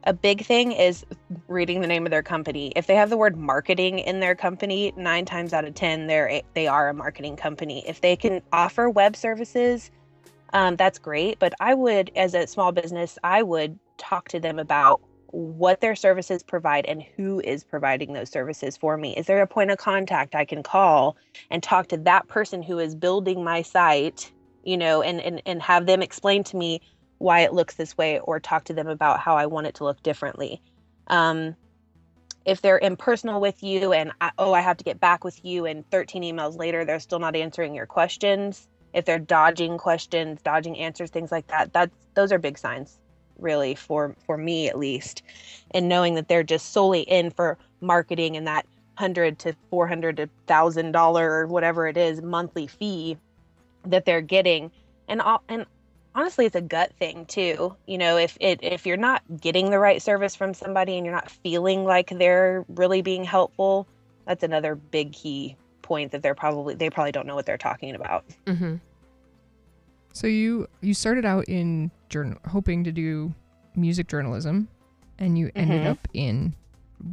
a 0.04 0.14
big 0.14 0.42
thing 0.42 0.73
is 0.73 1.04
reading 1.49 1.83
the 1.83 1.87
name 1.87 2.06
of 2.06 2.11
their 2.11 2.23
company. 2.23 2.73
If 2.76 2.87
they 2.87 2.94
have 2.94 3.11
the 3.11 3.16
word 3.18 3.37
marketing 3.37 3.99
in 3.99 4.21
their 4.21 4.35
company, 4.35 4.90
9 4.97 5.25
times 5.26 5.52
out 5.52 5.66
of 5.66 5.75
10 5.75 6.06
they're 6.06 6.40
they 6.54 6.66
are 6.66 6.88
a 6.88 6.94
marketing 6.94 7.37
company. 7.37 7.87
If 7.87 8.00
they 8.00 8.16
can 8.16 8.40
offer 8.54 8.88
web 8.88 9.16
services, 9.16 9.90
um, 10.54 10.76
that's 10.76 10.99
great, 10.99 11.38
but 11.38 11.52
I 11.61 11.75
would 11.75 12.11
as 12.16 12.33
a 12.33 12.47
small 12.47 12.73
business, 12.73 13.18
I 13.23 13.42
would 13.42 13.78
talk 13.99 14.28
to 14.28 14.40
them 14.40 14.59
about 14.59 15.00
what 15.31 15.81
their 15.81 15.95
services 15.95 16.43
provide 16.43 16.87
and 16.87 17.02
who 17.02 17.40
is 17.40 17.62
providing 17.62 18.12
those 18.12 18.31
services 18.31 18.76
for 18.76 18.97
me. 18.97 19.14
Is 19.17 19.26
there 19.26 19.43
a 19.43 19.47
point 19.47 19.71
of 19.71 19.78
contact 19.78 20.35
I 20.35 20.45
can 20.45 20.62
call 20.62 21.17
and 21.50 21.62
talk 21.62 21.88
to 21.88 21.99
that 21.99 22.28
person 22.28 22.62
who 22.62 22.78
is 22.78 22.95
building 22.95 23.45
my 23.45 23.62
site, 23.62 24.33
you 24.64 24.76
know, 24.76 25.02
and 25.02 25.21
and, 25.21 25.43
and 25.45 25.61
have 25.62 25.87
them 25.87 26.02
explain 26.02 26.45
to 26.45 26.57
me 26.57 26.81
why 27.19 27.40
it 27.40 27.52
looks 27.52 27.75
this 27.75 27.99
way 27.99 28.21
or 28.21 28.40
talk 28.40 28.64
to 28.64 28.73
them 28.73 28.88
about 28.88 29.21
how 29.21 29.37
I 29.37 29.47
want 29.47 29.67
it 29.67 29.75
to 29.76 29.85
look 29.85 30.02
differently. 30.02 30.62
Um, 31.09 31.57
if 32.45 32.62
they're 32.62 32.78
impersonal 32.78 33.40
with 33.40 33.62
you 33.62 33.93
and 33.93 34.12
I, 34.21 34.31
oh, 34.38 34.55
I 34.55 34.61
have 34.61 34.78
to 34.78 34.85
get 34.85 35.00
back 35.00 35.25
with 35.25 35.45
you, 35.45 35.67
and 35.67 35.88
13 35.90 36.23
emails 36.23 36.57
later 36.59 36.85
they're 36.85 37.00
still 37.00 37.19
not 37.19 37.37
answering 37.37 37.75
your 37.75 37.87
questions. 37.87 38.69
If 38.95 39.05
they're 39.05 39.19
dodging 39.19 39.76
questions, 39.76 40.40
dodging 40.40 40.78
answers, 40.78 41.11
things 41.11 41.31
like 41.31 41.49
that, 41.49 41.73
that's 41.75 41.95
those 42.14 42.33
are 42.33 42.38
big 42.38 42.57
signs, 42.57 42.99
really 43.38 43.75
for 43.75 44.14
for 44.26 44.37
me 44.37 44.68
at 44.68 44.78
least, 44.78 45.23
and 45.73 45.88
knowing 45.88 46.14
that 46.14 46.28
they're 46.28 46.42
just 46.42 46.73
solely 46.73 47.02
in 47.02 47.30
for 47.30 47.59
marketing 47.80 48.37
and 48.37 48.47
that 48.47 48.66
hundred 48.95 49.38
to 49.38 49.54
four 49.71 49.87
hundred 49.87 50.16
to 50.16 50.28
thousand 50.47 50.92
dollar 50.92 51.30
or 51.30 51.47
whatever 51.47 51.87
it 51.87 51.97
is 51.97 52.21
monthly 52.23 52.66
fee 52.66 53.16
that 53.85 54.04
they're 54.04 54.21
getting, 54.21 54.71
and 55.09 55.21
all 55.21 55.42
and 55.49 55.66
honestly 56.14 56.47
it's 56.47 56.57
a 56.57 56.61
gut 56.61 56.92
thing 56.99 57.25
too. 57.26 57.75
You 57.87 57.99
know 57.99 58.16
if 58.16 58.37
it 58.40 58.61
if 58.62 58.87
you're 58.87 58.97
not 58.97 59.23
getting 59.40 59.71
the 59.71 59.78
right 59.78 60.02
service 60.02 60.35
from 60.35 60.54
somebody 60.54 60.97
and 60.97 61.07
you're 61.07 61.14
not 61.14 61.30
feeling 61.30 61.85
like 61.85 62.11
they're 62.11 62.64
really 62.68 63.02
being 63.02 63.25
helpful 63.25 63.87
that's 64.28 64.42
another 64.42 64.75
big 64.75 65.12
key 65.12 65.57
point 65.80 66.12
that 66.12 66.23
they're 66.23 66.35
probably 66.35 66.75
they 66.75 66.90
probably 66.90 67.11
don't 67.11 67.26
know 67.26 67.35
what 67.35 67.47
they're 67.47 67.57
talking 67.57 67.95
about. 67.95 68.25
Mm-hmm. 68.47 68.76
So 70.12 70.26
you 70.26 70.68
you 70.83 70.92
started 70.92 71.25
out 71.25 71.47
in 71.49 71.90
journal 72.09 72.38
hoping 72.49 72.85
to 72.85 72.93
do 72.93 73.35
music 73.77 74.09
journalism, 74.09 74.69
and 75.19 75.38
you 75.38 75.50
ended 75.55 75.83
Mhm. 75.83 75.87
up 75.91 76.09
in 76.15 76.55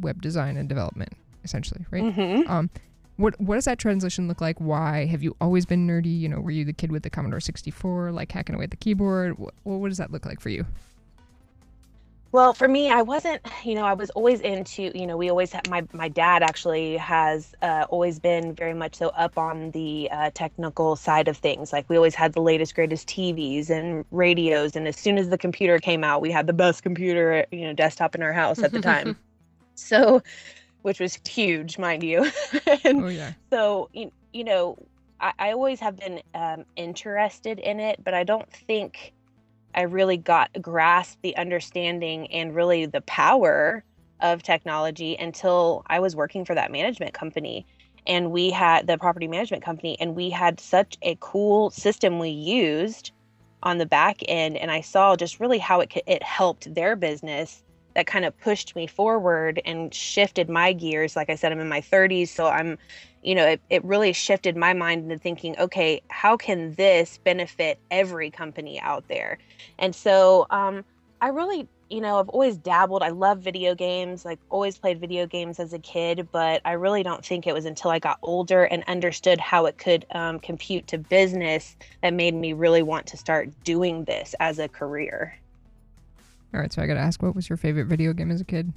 web 0.00 0.20
design 0.22 0.56
and 0.56 0.68
development, 0.68 1.12
essentially, 1.44 1.84
right? 1.90 2.02
mm-hmm. 2.02 2.50
Um, 2.50 2.70
what 3.16 3.40
what 3.40 3.54
does 3.54 3.64
that 3.64 3.78
transition 3.78 4.28
look 4.28 4.40
like? 4.40 4.60
Why 4.60 5.06
have 5.06 5.22
you 5.22 5.34
always 5.40 5.64
been 5.64 5.86
nerdy? 5.86 6.18
You 6.18 6.28
know, 6.28 6.40
were 6.40 6.50
you 6.50 6.64
the 6.64 6.72
kid 6.72 6.92
with 6.92 7.02
the 7.02 7.10
Commodore 7.10 7.40
64, 7.40 8.12
like 8.12 8.30
hacking 8.32 8.54
away 8.54 8.64
at 8.64 8.70
the 8.70 8.76
keyboard? 8.76 9.38
What 9.38 9.54
what 9.62 9.88
does 9.88 9.98
that 9.98 10.10
look 10.10 10.26
like 10.26 10.40
for 10.40 10.50
you? 10.50 10.66
Well, 12.36 12.52
for 12.52 12.68
me, 12.68 12.90
I 12.90 13.00
wasn't, 13.00 13.40
you 13.64 13.74
know, 13.74 13.86
I 13.86 13.94
was 13.94 14.10
always 14.10 14.42
into, 14.42 14.92
you 14.94 15.06
know, 15.06 15.16
we 15.16 15.30
always 15.30 15.52
had 15.52 15.70
my, 15.70 15.86
my 15.94 16.10
dad 16.10 16.42
actually 16.42 16.98
has 16.98 17.54
uh, 17.62 17.86
always 17.88 18.18
been 18.18 18.54
very 18.54 18.74
much 18.74 18.96
so 18.96 19.08
up 19.08 19.38
on 19.38 19.70
the 19.70 20.10
uh, 20.12 20.30
technical 20.34 20.96
side 20.96 21.28
of 21.28 21.38
things. 21.38 21.72
Like 21.72 21.88
we 21.88 21.96
always 21.96 22.14
had 22.14 22.34
the 22.34 22.42
latest, 22.42 22.74
greatest 22.74 23.08
TVs 23.08 23.70
and 23.70 24.04
radios. 24.10 24.76
And 24.76 24.86
as 24.86 24.98
soon 24.98 25.16
as 25.16 25.30
the 25.30 25.38
computer 25.38 25.78
came 25.78 26.04
out, 26.04 26.20
we 26.20 26.30
had 26.30 26.46
the 26.46 26.52
best 26.52 26.82
computer, 26.82 27.46
you 27.50 27.62
know, 27.62 27.72
desktop 27.72 28.14
in 28.14 28.22
our 28.22 28.34
house 28.34 28.58
at 28.58 28.72
the 28.72 28.82
time. 28.82 29.16
so, 29.74 30.22
which 30.82 31.00
was 31.00 31.18
huge, 31.26 31.78
mind 31.78 32.02
you. 32.02 32.30
and 32.84 33.02
Oh 33.02 33.08
yeah. 33.08 33.32
so, 33.50 33.88
you, 33.94 34.12
you 34.34 34.44
know, 34.44 34.76
I, 35.20 35.32
I 35.38 35.52
always 35.52 35.80
have 35.80 35.96
been 35.96 36.20
um, 36.34 36.66
interested 36.76 37.58
in 37.58 37.80
it, 37.80 38.04
but 38.04 38.12
I 38.12 38.24
don't 38.24 38.52
think 38.52 39.14
I 39.76 39.82
really 39.82 40.16
got 40.16 40.50
grasp 40.60 41.18
the 41.22 41.36
understanding 41.36 42.32
and 42.32 42.54
really 42.54 42.86
the 42.86 43.02
power 43.02 43.84
of 44.20 44.42
technology 44.42 45.16
until 45.18 45.82
I 45.86 46.00
was 46.00 46.16
working 46.16 46.44
for 46.46 46.54
that 46.54 46.72
management 46.72 47.12
company. 47.12 47.66
And 48.06 48.32
we 48.32 48.50
had 48.50 48.86
the 48.86 48.96
property 48.96 49.28
management 49.28 49.62
company, 49.62 49.96
and 50.00 50.14
we 50.14 50.30
had 50.30 50.60
such 50.60 50.96
a 51.02 51.16
cool 51.20 51.70
system 51.70 52.18
we 52.18 52.30
used 52.30 53.12
on 53.62 53.78
the 53.78 53.86
back 53.86 54.20
end. 54.28 54.56
And 54.56 54.70
I 54.70 54.80
saw 54.80 55.16
just 55.16 55.40
really 55.40 55.58
how 55.58 55.80
it, 55.80 55.90
could, 55.90 56.04
it 56.06 56.22
helped 56.22 56.72
their 56.74 56.96
business 56.96 57.62
that 57.96 58.06
kind 58.06 58.24
of 58.24 58.38
pushed 58.38 58.76
me 58.76 58.86
forward 58.86 59.60
and 59.64 59.92
shifted 59.92 60.48
my 60.48 60.72
gears. 60.72 61.16
Like 61.16 61.30
I 61.30 61.34
said, 61.34 61.50
I'm 61.50 61.60
in 61.60 61.68
my 61.68 61.80
30s, 61.80 62.28
so 62.28 62.46
I'm 62.46 62.78
you 63.26 63.34
know, 63.34 63.46
it, 63.46 63.60
it 63.68 63.84
really 63.84 64.12
shifted 64.12 64.56
my 64.56 64.72
mind 64.72 65.02
into 65.02 65.18
thinking, 65.18 65.58
okay, 65.58 66.00
how 66.10 66.36
can 66.36 66.74
this 66.74 67.18
benefit 67.24 67.80
every 67.90 68.30
company 68.30 68.80
out 68.80 69.08
there? 69.08 69.38
And 69.80 69.96
so 69.96 70.46
um, 70.50 70.84
I 71.20 71.28
really, 71.28 71.68
you 71.90 72.00
know, 72.00 72.20
I've 72.20 72.28
always 72.28 72.56
dabbled. 72.56 73.02
I 73.02 73.08
love 73.08 73.40
video 73.40 73.74
games, 73.74 74.24
like 74.24 74.38
always 74.48 74.78
played 74.78 75.00
video 75.00 75.26
games 75.26 75.58
as 75.58 75.72
a 75.72 75.80
kid, 75.80 76.28
but 76.30 76.62
I 76.64 76.72
really 76.72 77.02
don't 77.02 77.24
think 77.24 77.48
it 77.48 77.54
was 77.54 77.64
until 77.64 77.90
I 77.90 77.98
got 77.98 78.18
older 78.22 78.62
and 78.62 78.84
understood 78.86 79.40
how 79.40 79.66
it 79.66 79.76
could 79.76 80.06
um, 80.14 80.38
compute 80.38 80.86
to 80.88 80.98
business 80.98 81.76
that 82.02 82.14
made 82.14 82.34
me 82.34 82.52
really 82.52 82.82
want 82.82 83.06
to 83.08 83.16
start 83.16 83.48
doing 83.64 84.04
this 84.04 84.36
as 84.38 84.60
a 84.60 84.68
career. 84.68 85.34
All 86.54 86.60
right, 86.60 86.72
so 86.72 86.82
I 86.82 86.86
gotta 86.86 87.00
ask, 87.00 87.22
what 87.22 87.34
was 87.34 87.48
your 87.48 87.56
favorite 87.56 87.86
video 87.86 88.12
game 88.12 88.30
as 88.30 88.40
a 88.40 88.44
kid? 88.44 88.72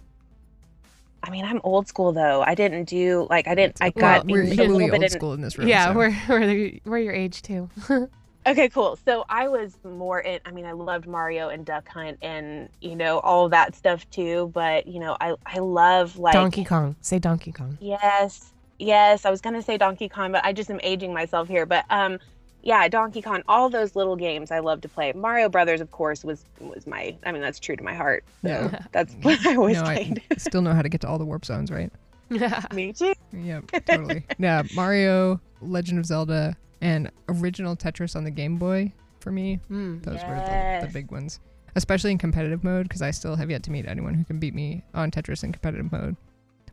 I 1.22 1.30
mean, 1.30 1.44
I'm 1.46 1.60
old 1.64 1.88
school 1.88 2.12
though. 2.14 2.42
I 2.42 2.56
didn't 2.56 2.86
do 2.86 3.28
like 3.30 3.48
I 3.48 3.56
didn't. 3.56 3.78
I 3.82 3.92
Well, 3.96 4.20
got 4.20 4.26
we're 4.28 4.44
a 4.44 4.48
equally 4.48 4.90
old 4.90 5.04
in, 5.04 5.10
school 5.10 5.34
in 5.34 5.42
this 5.42 5.58
room. 5.58 5.68
yeah, 5.68 5.88
so- 5.92 5.98
we're 5.98 6.16
we're, 6.30 6.48
the, 6.48 6.82
we're 6.86 6.98
your 7.00 7.14
age 7.14 7.42
too. 7.42 7.70
Okay, 8.48 8.70
cool. 8.70 8.98
So 9.06 9.26
I 9.28 9.50
was 9.50 9.78
more 9.84 10.22
in, 10.22 10.40
I 10.46 10.52
mean, 10.52 10.66
I 10.66 10.72
loved 10.72 11.06
Mario 11.06 11.50
and 11.50 11.66
Duck 11.66 11.88
Hunt 11.90 12.18
and, 12.22 12.70
you 12.80 12.96
know, 12.96 13.20
all 13.20 13.50
that 13.50 13.76
stuff 13.76 14.10
too. 14.12 14.50
But, 14.54 14.88
you 14.88 14.98
know, 15.00 15.18
I, 15.20 15.36
I 15.46 15.60
love 15.60 16.18
like. 16.18 16.34
Donkey 16.34 16.64
Kong. 16.64 16.96
Say 17.02 17.20
Donkey 17.20 17.52
Kong. 17.52 17.78
Yes. 17.82 18.54
Yes. 18.80 19.26
I 19.26 19.30
was 19.30 19.42
going 19.42 19.56
to 19.56 19.62
say 19.62 19.78
Donkey 19.78 20.08
Kong, 20.08 20.32
but 20.32 20.44
I 20.46 20.54
just 20.54 20.72
am 20.72 20.80
aging 20.84 21.14
myself 21.14 21.50
here. 21.50 21.66
But, 21.66 21.84
um, 21.90 22.18
yeah, 22.62 22.88
Donkey 22.88 23.22
Kong, 23.22 23.42
all 23.48 23.70
those 23.70 23.96
little 23.96 24.16
games 24.16 24.51
I 24.51 24.60
love 24.60 24.82
to 24.82 24.89
play. 24.89 25.12
Mario 25.13 25.50
Brothers, 25.50 25.82
of 25.82 25.92
course, 25.92 26.24
was 26.24 26.44
was 26.60 26.86
my, 26.88 27.16
I 27.25 27.32
mean, 27.32 27.42
that's 27.42 27.60
true 27.60 27.75
to 27.75 27.84
my 27.84 27.94
heart. 27.94 28.24
So 28.42 28.50
Yeah. 28.50 28.80
that's 28.92 29.13
what 29.22 29.46
I 29.46 29.56
always 29.56 29.78
no, 29.78 29.84
I 29.84 29.96
played. 29.96 30.22
still 30.38 30.62
know 30.62 30.74
how 30.74 30.82
to 30.82 30.89
get 30.89 31.01
to 31.01 31.08
all 31.08 31.18
the 31.18 31.25
warp 31.25 31.46
zones, 31.46 31.72
right? 31.72 31.92
Yeah, 32.30 32.63
Me 32.74 32.94
too. 32.94 33.13
Yep, 33.34 33.72
totally. 33.86 34.24
yeah, 34.38 34.63
Mario, 34.75 35.39
Legend 35.62 36.00
of 36.00 36.06
Zelda, 36.06 36.56
and 36.82 37.10
original 37.28 37.75
Tetris 37.75 38.16
on 38.16 38.24
the 38.24 38.32
Game 38.32 38.58
Boy 38.58 38.92
for 39.20 39.32
me. 39.32 39.60
Mm. 39.72 40.04
Those 40.04 40.22
were 40.24 40.36
the, 40.36 40.86
the 40.88 40.94
big 40.94 41.12
ones, 41.12 41.39
especially 41.75 42.12
in 42.12 42.18
competitive 42.20 42.63
mode, 42.63 42.84
because 42.88 43.01
I 43.01 43.12
still 43.12 43.36
have 43.36 43.50
yet 43.50 43.63
to 43.63 43.72
meet 43.72 43.88
anyone 43.88 44.13
who 44.13 44.24
can 44.25 44.38
beat 44.39 44.54
me 44.54 44.84
on 44.94 45.10
Tetris 45.12 45.44
in 45.44 45.51
competitive 45.51 45.92
mode, 45.92 46.16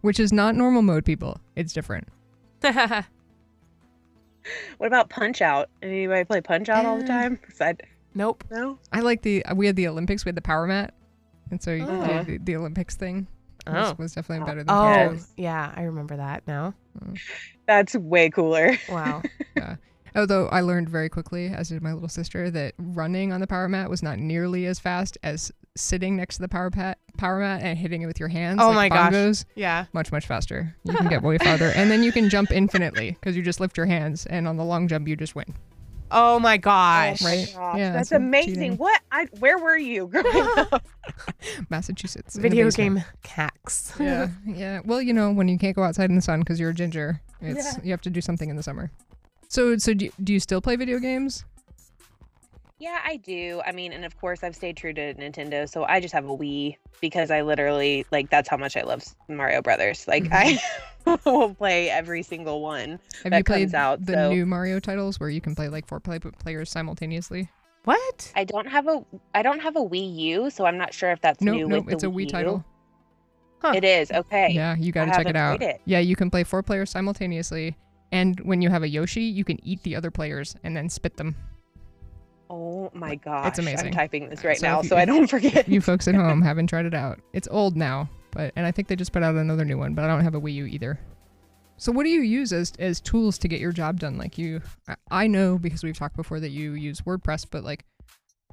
which 0.03 0.21
is 0.21 0.33
not 0.33 0.55
normal 0.55 0.83
mode, 0.83 1.05
people. 1.07 1.41
It's 1.57 1.73
different. 1.73 2.07
What 4.79 4.87
about 4.87 5.09
Punch 5.11 5.41
Out? 5.43 5.69
Anybody 5.83 6.25
play 6.25 6.41
Punch 6.41 6.69
Out 6.69 6.85
all 6.87 6.99
the 6.99 7.07
time? 7.07 7.37
time? 7.37 7.41
'Cause 7.49 7.61
I- 7.61 7.77
nope. 8.15 8.45
no? 8.51 8.79
I 8.93 9.01
like 9.01 9.23
the 9.23 9.45
we 9.55 9.67
had 9.67 9.77
the 9.77 9.89
Olympics, 9.89 10.25
we 10.25 10.29
had 10.31 10.37
the 10.37 10.43
power 10.43 10.67
mat, 10.67 10.95
and 11.51 11.63
so 11.63 11.73
you 11.73 11.85
Oh. 11.89 12.07
did 12.07 12.27
the, 12.27 12.39
the 12.39 12.57
Olympics 12.57 12.95
thing 12.97 13.27
was, 13.67 13.91
Oh. 13.91 13.95
was 13.99 14.15
definitely 14.15 14.47
better 14.47 14.63
than 14.65 14.71
Oh, 14.75 15.13
Yes. 15.13 15.33
yeah, 15.37 15.73
I 15.75 15.83
remember 15.83 16.17
that 16.17 16.47
now. 16.47 16.75
Mm. 17.01 17.19
That's 17.67 17.95
way 17.97 18.31
cooler. 18.31 18.73
Wow. 18.89 19.23
Although 20.15 20.49
I 20.49 20.63
learned 20.63 20.89
very 20.89 21.11
quickly, 21.11 21.49
as 21.49 21.69
did 21.69 21.83
my 21.83 21.93
little 21.93 22.09
sister, 22.09 22.51
that 22.51 22.73
running 22.79 23.33
on 23.33 23.41
the 23.41 23.47
power 23.47 23.69
mat 23.69 23.91
was 23.91 24.03
not 24.03 24.19
nearly 24.19 24.65
as 24.65 24.79
fast 24.79 25.19
as 25.23 25.53
sitting 25.77 26.17
next 26.17 26.37
to 26.37 26.43
the 26.43 26.49
power 26.49 26.71
pat 26.71 26.99
power 27.17 27.39
mat 27.39 27.61
and 27.63 27.79
hitting 27.79 28.03
it 28.03 28.07
with 28.07 28.19
your 28.21 28.29
hands. 28.29 28.61
Oh 28.63 28.69
like 28.71 28.93
my 28.93 29.11
gosh. 29.11 29.45
yeah. 29.55 29.87
Much 29.93 30.11
much 30.13 30.27
faster. 30.27 30.75
You 30.85 30.95
can 30.95 31.09
get 31.09 31.23
way 31.23 31.39
farther, 31.39 31.73
and 31.77 31.91
then 31.91 32.03
you 32.03 32.13
can 32.13 32.29
jump 32.29 32.51
infinitely 32.51 33.13
because 33.13 33.37
you 33.37 33.43
just 33.43 33.61
lift 33.61 33.77
your 33.77 33.87
hands, 33.87 34.27
and 34.27 34.47
on 34.49 34.57
the 34.57 34.65
long 34.65 34.89
jump 34.89 35.07
you 35.09 35.17
just 35.17 35.35
win. 35.35 35.55
Oh 36.11 36.39
my 36.39 36.55
oh 36.55 36.59
gosh. 36.59 37.21
Oh 37.21 37.25
my 37.25 37.31
Right? 37.31 37.53
gosh, 37.57 37.79
Yeah, 37.79 37.93
that's 37.93 38.09
so 38.11 38.17
amazing. 38.17 38.55
cheating. 38.55 38.77
What? 38.77 39.01
I 39.11 39.27
where 39.41 39.59
were 39.59 39.77
you 39.77 40.07
growing 40.07 40.49
up? 40.59 40.85
Massachusetts. 41.71 42.37
Video 42.37 42.71
game 42.71 43.03
hacks. 43.25 43.93
Yeah, 43.99 44.29
yeah. 44.47 44.81
Well, 44.85 45.03
you 45.03 45.13
know, 45.13 45.33
when 45.33 45.49
you 45.49 45.59
can't 45.59 45.75
go 45.75 45.83
outside 45.83 46.11
in 46.11 46.17
the 46.17 46.23
sun 46.23 46.41
because 46.41 46.61
you're 46.61 46.71
a 46.71 46.75
ginger, 46.75 47.21
it's 47.41 47.65
Yeah. 47.77 47.83
you 47.85 47.91
have 47.91 48.01
to 48.03 48.11
do 48.11 48.21
something 48.21 48.49
in 48.49 48.57
the 48.57 48.63
summer. 48.63 48.91
So, 49.49 49.77
so 49.79 49.95
do, 49.95 50.09
do 50.23 50.33
you 50.33 50.41
still 50.41 50.61
play 50.61 50.77
video 50.77 50.99
games? 50.99 51.45
Yeah, 52.79 53.01
I 53.05 53.17
do. 53.17 53.63
I 53.65 53.73
mean, 53.73 53.93
and 53.93 54.05
of 54.05 54.19
course, 54.19 54.43
I've 54.43 54.55
stayed 54.55 54.77
true 54.77 54.93
to 54.93 55.15
Nintendo, 55.15 55.69
so 55.69 55.85
I 55.85 56.01
just 56.01 56.13
have 56.13 56.27
a 56.27 56.37
Wii 56.37 56.77
because 57.01 57.31
I 57.31 57.43
literally 57.43 58.05
like 58.11 58.31
that's 58.31 58.49
how 58.49 58.57
much 58.57 58.77
I 58.77 58.83
love 58.83 59.05
Mario 59.29 59.63
Brothers. 59.63 60.07
Like 60.07 60.25
mm-hmm. 60.25 61.09
I 61.09 61.19
will 61.31 61.55
play 61.55 61.89
every 61.91 62.23
single 62.23 62.61
one. 62.61 62.99
Have 63.23 63.31
That 63.33 63.39
you 63.39 63.45
played 63.45 63.63
comes 63.67 63.75
out, 63.75 64.05
the 64.05 64.13
so- 64.13 64.33
new 64.33 64.45
Mario 64.47 64.79
titles 64.81 65.19
where 65.19 65.31
you 65.31 65.41
can 65.41 65.55
play 65.55 65.69
like 65.69 65.87
four 65.87 66.01
play- 66.01 66.19
players 66.19 66.71
simultaneously? 66.71 67.49
What? 67.85 68.33
I 68.35 68.45
don't 68.45 68.67
have 68.67 68.89
a 68.89 69.05
I 69.35 69.43
don't 69.43 69.61
have 69.61 69.77
a 69.77 69.81
Wii 69.81 70.17
U, 70.17 70.51
so 70.51 70.67
I'm 70.67 70.77
not 70.77 70.93
sure 70.93 71.13
if 71.13 71.21
that's 71.21 71.41
No, 71.41 71.53
new 71.53 71.69
no, 71.69 71.81
with 71.81 71.95
it's 71.95 72.03
the 72.03 72.09
a 72.09 72.13
Wii 72.13 72.23
U. 72.23 72.27
title. 72.27 72.65
Huh. 73.61 73.73
It 73.75 73.85
is 73.85 74.11
okay. 74.13 74.51
Yeah, 74.51 74.77
you 74.77 74.93
got 74.93 75.07
to 75.07 75.13
check 75.13 75.29
it 75.29 75.37
out. 75.37 75.63
it. 75.63 75.81
Yeah, 75.87 76.01
you 76.01 76.15
can 76.15 76.31
play 76.31 76.45
four 76.45 76.63
players 76.63 76.91
simultaneously, 76.91 77.75
and 78.13 78.39
when 78.41 78.61
you 78.61 78.69
have 78.69 78.83
a 78.83 78.89
Yoshi, 78.89 79.23
you 79.23 79.45
can 79.45 79.59
eat 79.67 79.83
the 79.83 79.97
other 79.97 80.11
players 80.11 80.55
and 80.63 80.77
then 80.77 80.91
spit 80.91 81.17
them. 81.17 81.37
Oh 82.49 82.91
my 82.95 83.17
gosh, 83.17 83.49
It's 83.49 83.59
amazing. 83.59 83.89
I'm 83.89 83.93
typing 83.93 84.29
this 84.29 84.45
right 84.45 84.57
So 84.59 84.67
now 84.67 84.83
you- 84.83 84.89
so 84.89 84.97
I 84.97 85.05
don't 85.05 85.27
forget. 85.29 85.69
You 85.69 85.81
folks 85.81 86.07
at 86.09 86.15
home 86.25 86.43
haven't 86.43 86.69
tried 86.69 86.87
it 86.87 86.95
out. 86.95 87.19
It's 87.33 87.49
old 87.51 87.77
now, 87.77 88.09
but 88.33 88.53
and 88.57 88.65
I 88.67 88.71
think 88.71 88.89
they 88.89 88.97
just 88.97 89.13
put 89.13 89.23
out 89.23 89.35
another 89.35 89.65
new 89.65 89.79
one, 89.79 89.95
but 89.95 90.05
I 90.05 90.09
don't 90.09 90.23
have 90.23 90.35
a 90.35 90.41
Wii 90.41 90.55
U 90.55 90.67
either. 90.67 90.99
So 91.79 91.93
what 91.93 92.05
do 92.05 92.09
you 92.11 92.21
use 92.23 92.53
as 92.53 92.73
as 92.79 93.01
tools 93.01 93.37
to 93.39 93.49
get 93.49 93.61
your 93.61 93.73
job 93.73 94.01
done? 94.01 94.17
Like 94.17 94.39
you, 94.39 94.63
I- 94.89 94.95
I 95.11 95.27
know 95.27 95.59
because 95.59 95.83
we've 95.83 95.97
talked 95.99 96.17
before 96.17 96.41
that 96.41 96.51
you 96.51 96.73
use 96.73 97.01
WordPress, 97.03 97.47
but 97.51 97.65
like 97.65 97.85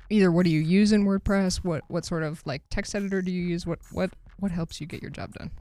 either 0.10 0.32
what 0.32 0.44
do 0.46 0.50
you 0.52 0.60
use 0.60 0.92
in 0.92 1.06
WordPress? 1.06 1.58
What 1.64 1.84
what 1.88 2.04
sort 2.06 2.24
of 2.24 2.42
like 2.46 2.64
text 2.70 2.96
editor 2.96 3.22
do 3.22 3.32
you 3.32 3.44
use? 3.46 3.66
What 3.66 3.80
what 3.92 4.10
what 4.40 4.52
helps 4.52 4.82
you 4.82 4.88
get 4.88 5.02
your 5.02 5.12
job 5.12 5.34
done? 5.36 5.52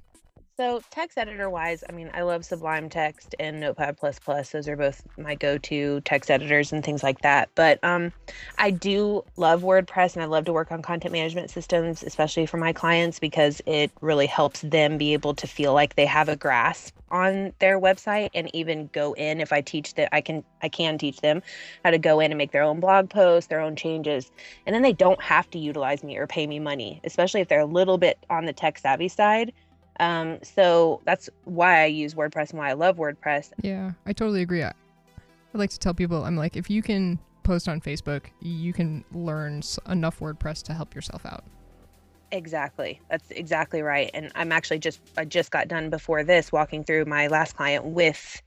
So 0.58 0.82
text 0.90 1.16
editor 1.16 1.48
wise, 1.48 1.82
I 1.88 1.92
mean, 1.92 2.10
I 2.12 2.22
love 2.22 2.44
Sublime 2.44 2.90
Text 2.90 3.34
and 3.40 3.58
Notepad. 3.58 3.96
Those 4.52 4.68
are 4.68 4.76
both 4.76 5.02
my 5.16 5.34
go-to 5.34 6.02
text 6.02 6.30
editors 6.30 6.72
and 6.72 6.84
things 6.84 7.02
like 7.02 7.22
that. 7.22 7.48
But 7.54 7.82
um, 7.82 8.12
I 8.58 8.70
do 8.70 9.24
love 9.36 9.62
WordPress 9.62 10.12
and 10.14 10.22
I 10.22 10.26
love 10.26 10.44
to 10.44 10.52
work 10.52 10.70
on 10.70 10.82
content 10.82 11.12
management 11.12 11.50
systems, 11.50 12.02
especially 12.02 12.44
for 12.44 12.58
my 12.58 12.74
clients 12.74 13.18
because 13.18 13.62
it 13.64 13.92
really 14.02 14.26
helps 14.26 14.60
them 14.60 14.98
be 14.98 15.14
able 15.14 15.34
to 15.36 15.46
feel 15.46 15.72
like 15.72 15.96
they 15.96 16.04
have 16.04 16.28
a 16.28 16.36
grasp 16.36 16.94
on 17.10 17.54
their 17.58 17.80
website 17.80 18.28
and 18.34 18.54
even 18.54 18.90
go 18.92 19.14
in 19.14 19.40
if 19.40 19.54
I 19.54 19.62
teach 19.62 19.94
that 19.94 20.10
I 20.12 20.20
can 20.20 20.44
I 20.62 20.68
can 20.68 20.98
teach 20.98 21.20
them 21.22 21.42
how 21.82 21.90
to 21.90 21.98
go 21.98 22.20
in 22.20 22.30
and 22.30 22.38
make 22.38 22.52
their 22.52 22.62
own 22.62 22.78
blog 22.78 23.08
posts, 23.08 23.48
their 23.48 23.60
own 23.60 23.74
changes. 23.74 24.30
And 24.66 24.74
then 24.74 24.82
they 24.82 24.92
don't 24.92 25.20
have 25.22 25.48
to 25.50 25.58
utilize 25.58 26.04
me 26.04 26.18
or 26.18 26.26
pay 26.26 26.46
me 26.46 26.58
money, 26.58 27.00
especially 27.04 27.40
if 27.40 27.48
they're 27.48 27.60
a 27.60 27.66
little 27.66 27.96
bit 27.96 28.18
on 28.28 28.44
the 28.44 28.52
tech 28.52 28.78
savvy 28.78 29.08
side. 29.08 29.52
Um, 30.00 30.38
so 30.42 31.00
that's 31.04 31.28
why 31.44 31.82
I 31.82 31.86
use 31.86 32.14
WordPress 32.14 32.50
and 32.50 32.58
why 32.58 32.70
I 32.70 32.72
love 32.72 32.96
WordPress. 32.96 33.52
Yeah, 33.62 33.92
I 34.06 34.12
totally 34.12 34.42
agree. 34.42 34.62
I, 34.62 34.72
I 35.18 35.58
like 35.58 35.70
to 35.70 35.78
tell 35.78 35.94
people, 35.94 36.24
I'm 36.24 36.36
like, 36.36 36.56
if 36.56 36.70
you 36.70 36.82
can 36.82 37.18
post 37.42 37.68
on 37.68 37.80
Facebook, 37.80 38.26
you 38.40 38.72
can 38.72 39.04
learn 39.12 39.62
enough 39.88 40.20
WordPress 40.20 40.62
to 40.64 40.74
help 40.74 40.94
yourself 40.94 41.26
out. 41.26 41.44
Exactly. 42.30 43.00
That's 43.10 43.30
exactly 43.30 43.82
right. 43.82 44.10
And 44.14 44.32
I'm 44.34 44.52
actually 44.52 44.78
just 44.78 45.00
I 45.18 45.26
just 45.26 45.50
got 45.50 45.68
done 45.68 45.90
before 45.90 46.24
this 46.24 46.50
walking 46.50 46.82
through 46.82 47.04
my 47.04 47.26
last 47.26 47.56
client 47.56 47.84
with 47.84 48.42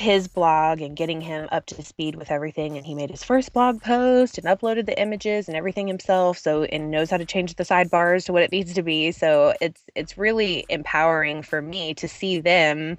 his 0.00 0.28
blog 0.28 0.80
and 0.80 0.96
getting 0.96 1.20
him 1.20 1.46
up 1.52 1.66
to 1.66 1.82
speed 1.84 2.14
with 2.14 2.30
everything 2.30 2.78
and 2.78 2.86
he 2.86 2.94
made 2.94 3.10
his 3.10 3.22
first 3.22 3.52
blog 3.52 3.82
post 3.82 4.38
and 4.38 4.46
uploaded 4.46 4.86
the 4.86 4.98
images 5.00 5.46
and 5.46 5.56
everything 5.56 5.86
himself 5.86 6.38
so 6.38 6.64
and 6.64 6.90
knows 6.90 7.10
how 7.10 7.18
to 7.18 7.26
change 7.26 7.54
the 7.56 7.64
sidebars 7.64 8.24
to 8.24 8.32
what 8.32 8.42
it 8.42 8.50
needs 8.50 8.72
to 8.72 8.82
be 8.82 9.12
so 9.12 9.54
it's 9.60 9.82
it's 9.94 10.16
really 10.16 10.64
empowering 10.70 11.42
for 11.42 11.60
me 11.60 11.92
to 11.92 12.08
see 12.08 12.40
them 12.40 12.96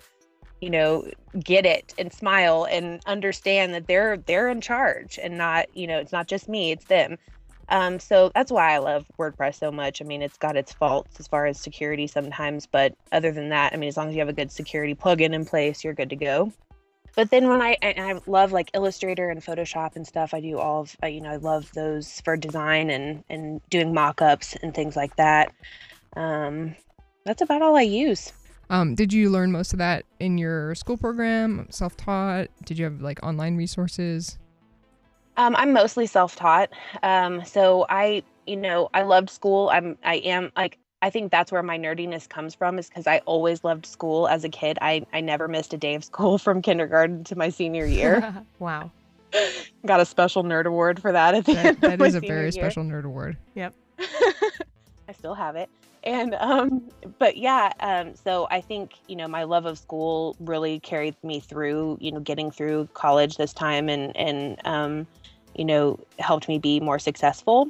you 0.61 0.69
know 0.69 1.03
get 1.43 1.65
it 1.65 1.93
and 1.97 2.13
smile 2.13 2.67
and 2.69 3.01
understand 3.07 3.73
that 3.73 3.87
they're 3.87 4.17
they're 4.17 4.49
in 4.49 4.61
charge 4.61 5.17
and 5.23 5.35
not 5.37 5.65
you 5.75 5.87
know 5.87 5.97
it's 5.97 6.11
not 6.11 6.27
just 6.27 6.47
me 6.47 6.71
it's 6.71 6.85
them 6.85 7.17
Um, 7.69 7.99
so 7.99 8.31
that's 8.35 8.51
why 8.51 8.73
I 8.75 8.79
love 8.79 9.05
WordPress 9.19 9.55
so 9.57 9.71
much. 9.71 10.01
I 10.01 10.05
mean, 10.05 10.21
it's 10.21 10.37
got 10.37 10.57
its 10.57 10.73
faults 10.73 11.19
as 11.19 11.27
far 11.27 11.45
as 11.47 11.59
security 11.59 12.05
sometimes, 12.07 12.67
but 12.67 12.93
other 13.11 13.31
than 13.31 13.49
that, 13.49 13.73
I 13.73 13.77
mean, 13.77 13.87
as 13.87 13.97
long 13.97 14.09
as 14.09 14.13
you 14.13 14.19
have 14.19 14.29
a 14.29 14.33
good 14.33 14.51
security 14.51 14.93
plugin 14.93 15.33
in 15.33 15.45
place, 15.45 15.83
you're 15.83 15.93
good 15.93 16.09
to 16.09 16.17
go. 16.17 16.51
But 17.15 17.29
then 17.29 17.49
when 17.49 17.61
I 17.61 17.77
and 17.81 17.99
I 17.99 18.21
love 18.25 18.51
like 18.51 18.71
Illustrator 18.73 19.29
and 19.29 19.41
Photoshop 19.41 19.95
and 19.95 20.07
stuff, 20.07 20.33
I 20.33 20.39
do 20.39 20.57
all 20.57 20.81
of 20.81 20.95
you 21.03 21.21
know 21.21 21.31
I 21.31 21.35
love 21.37 21.71
those 21.73 22.21
for 22.21 22.37
design 22.37 22.89
and 22.89 23.23
and 23.29 23.61
doing 23.69 23.93
mock-ups 23.93 24.55
and 24.61 24.73
things 24.73 24.95
like 24.95 25.15
that. 25.17 25.51
Um, 26.15 26.75
that's 27.25 27.41
about 27.41 27.61
all 27.61 27.75
I 27.75 27.81
use. 27.81 28.31
Um, 28.69 28.95
did 28.95 29.11
you 29.11 29.29
learn 29.29 29.51
most 29.51 29.73
of 29.73 29.79
that 29.79 30.05
in 30.21 30.37
your 30.37 30.73
school 30.75 30.95
program, 30.95 31.67
self-taught? 31.69 32.47
Did 32.63 32.77
you 32.79 32.85
have 32.85 33.01
like 33.01 33.21
online 33.21 33.57
resources? 33.57 34.37
Um, 35.35 35.55
I'm 35.57 35.73
mostly 35.73 36.05
self-taught. 36.05 36.69
Um, 37.03 37.43
so 37.43 37.85
I, 37.89 38.23
you 38.47 38.55
know, 38.55 38.89
I 38.93 39.01
loved 39.01 39.29
school. 39.29 39.69
I'm, 39.73 39.97
I 40.03 40.15
am 40.15 40.51
like, 40.55 40.77
I 41.01 41.09
think 41.09 41.31
that's 41.31 41.51
where 41.51 41.63
my 41.63 41.77
nerdiness 41.79 42.29
comes 42.29 42.53
from 42.53 42.77
is 42.77 42.87
because 42.87 43.07
I 43.07 43.19
always 43.25 43.63
loved 43.63 43.85
school 43.85 44.27
as 44.27 44.43
a 44.43 44.49
kid. 44.49 44.77
I, 44.81 45.05
I 45.13 45.21
never 45.21 45.47
missed 45.47 45.73
a 45.73 45.77
day 45.77 45.95
of 45.95 46.03
school 46.11 46.37
from 46.37 46.61
kindergarten 46.61 47.23
to 47.25 47.35
my 47.35 47.49
senior 47.49 47.85
year. 47.85 48.43
wow. 48.59 48.91
Got 49.85 49.99
a 49.99 50.05
special 50.05 50.43
nerd 50.43 50.65
award 50.65 51.01
for 51.01 51.11
that 51.11 51.33
at 51.33 51.45
the 51.45 51.53
That, 51.53 51.65
end 51.65 51.77
that 51.81 51.99
my 51.99 52.07
a 52.07 52.19
very 52.19 52.43
year. 52.51 52.51
special 52.51 52.83
nerd 52.83 53.05
award. 53.05 53.37
Yep. 53.55 53.73
I 53.99 55.13
still 55.13 55.33
have 55.33 55.55
it. 55.55 55.69
And 56.03 56.35
um 56.39 56.89
but 57.19 57.37
yeah, 57.37 57.71
um 57.79 58.15
so 58.15 58.47
I 58.49 58.61
think, 58.61 58.93
you 59.07 59.15
know, 59.15 59.27
my 59.27 59.43
love 59.43 59.65
of 59.65 59.77
school 59.77 60.35
really 60.39 60.79
carried 60.79 61.15
me 61.23 61.39
through, 61.39 61.97
you 62.01 62.11
know, 62.11 62.19
getting 62.19 62.51
through 62.51 62.89
college 62.93 63.37
this 63.37 63.53
time 63.53 63.87
and 63.89 64.15
and 64.17 64.59
um 64.65 65.07
you 65.55 65.65
know, 65.65 65.99
helped 66.19 66.47
me 66.47 66.57
be 66.59 66.79
more 66.79 66.97
successful. 66.97 67.69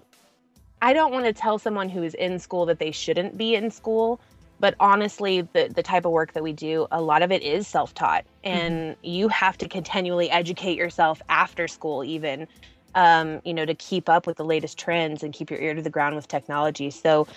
I 0.82 0.94
don't 0.94 1.12
want 1.14 1.26
to 1.26 1.34
tell 1.34 1.60
someone 1.60 1.90
who 1.90 2.04
is 2.04 2.14
in 2.16 2.40
school 2.40 2.66
that 2.68 2.80
they 2.80 2.92
shouldn't 2.92 3.38
be 3.38 3.56
in 3.56 3.72
school, 3.72 4.20
but 4.60 4.76
honestly, 4.80 5.42
the 5.54 5.72
the 5.74 5.84
type 5.84 6.06
of 6.06 6.12
work 6.12 6.34
that 6.34 6.44
we 6.44 6.54
do, 6.54 6.88
a 6.92 7.02
lot 7.02 7.22
of 7.24 7.32
it 7.32 7.44
is 7.44 7.68
self-taught 7.68 8.26
and 8.44 8.96
you 9.04 9.28
have 9.30 9.58
to 9.60 9.70
continually 9.70 10.30
educate 10.32 10.78
yourself 10.78 11.22
after 11.30 11.68
school 11.68 12.04
even 12.04 12.48
um, 12.96 13.42
you 13.46 13.54
know, 13.54 13.66
to 13.66 13.76
keep 13.76 14.10
up 14.10 14.28
with 14.28 14.38
the 14.38 14.46
latest 14.46 14.78
trends 14.78 15.24
and 15.24 15.34
keep 15.34 15.50
your 15.50 15.60
ear 15.60 15.74
to 15.74 15.82
the 15.82 15.90
ground 15.90 16.16
with 16.16 16.28
technology. 16.28 16.90
So 16.90 17.28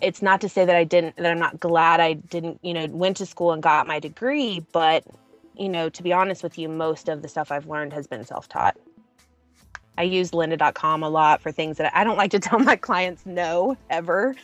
it's 0.00 0.22
not 0.22 0.40
to 0.42 0.48
say 0.48 0.64
that 0.64 0.76
I 0.76 0.84
didn't, 0.84 1.16
that 1.16 1.30
I'm 1.30 1.38
not 1.38 1.58
glad 1.58 2.00
I 2.00 2.14
didn't, 2.14 2.60
you 2.62 2.74
know, 2.74 2.86
went 2.86 3.16
to 3.18 3.26
school 3.26 3.52
and 3.52 3.62
got 3.62 3.86
my 3.86 3.98
degree, 3.98 4.64
but, 4.72 5.04
you 5.56 5.68
know, 5.68 5.88
to 5.90 6.02
be 6.02 6.12
honest 6.12 6.42
with 6.42 6.58
you, 6.58 6.68
most 6.68 7.08
of 7.08 7.22
the 7.22 7.28
stuff 7.28 7.50
I've 7.50 7.66
learned 7.66 7.92
has 7.92 8.06
been 8.06 8.24
self 8.24 8.48
taught. 8.48 8.76
I 9.96 10.02
use 10.02 10.32
lynda.com 10.32 11.02
a 11.02 11.08
lot 11.08 11.40
for 11.40 11.52
things 11.52 11.76
that 11.78 11.94
I 11.96 12.04
don't 12.04 12.16
like 12.16 12.30
to 12.32 12.38
tell 12.40 12.58
my 12.58 12.76
clients 12.76 13.24
no 13.26 13.76
ever. 13.90 14.34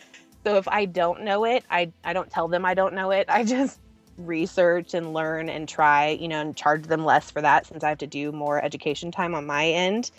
So 0.45 0.57
if 0.57 0.67
I 0.69 0.85
don't 0.87 1.23
know 1.23 1.45
it, 1.45 1.65
I, 1.71 1.93
I 2.05 2.13
don't 2.13 2.31
tell 2.31 2.49
them 2.49 2.65
I 2.65 2.75
don't 2.75 2.95
know 2.95 3.11
it. 3.11 3.27
I 3.29 3.45
just 3.45 3.79
research 4.19 4.95
and 4.95 5.13
learn 5.13 5.49
and 5.49 5.69
try, 5.69 6.09
you 6.09 6.29
know, 6.29 6.41
and 6.41 6.57
charge 6.57 6.85
them 6.85 7.05
less 7.05 7.31
for 7.31 7.41
that 7.41 7.67
since 7.67 7.83
I 7.83 7.89
have 7.89 7.99
to 7.99 8.07
do 8.07 8.33
more 8.33 8.63
education 8.63 9.11
time 9.11 9.35
on 9.35 9.47
my 9.47 9.67
end. 9.67 10.11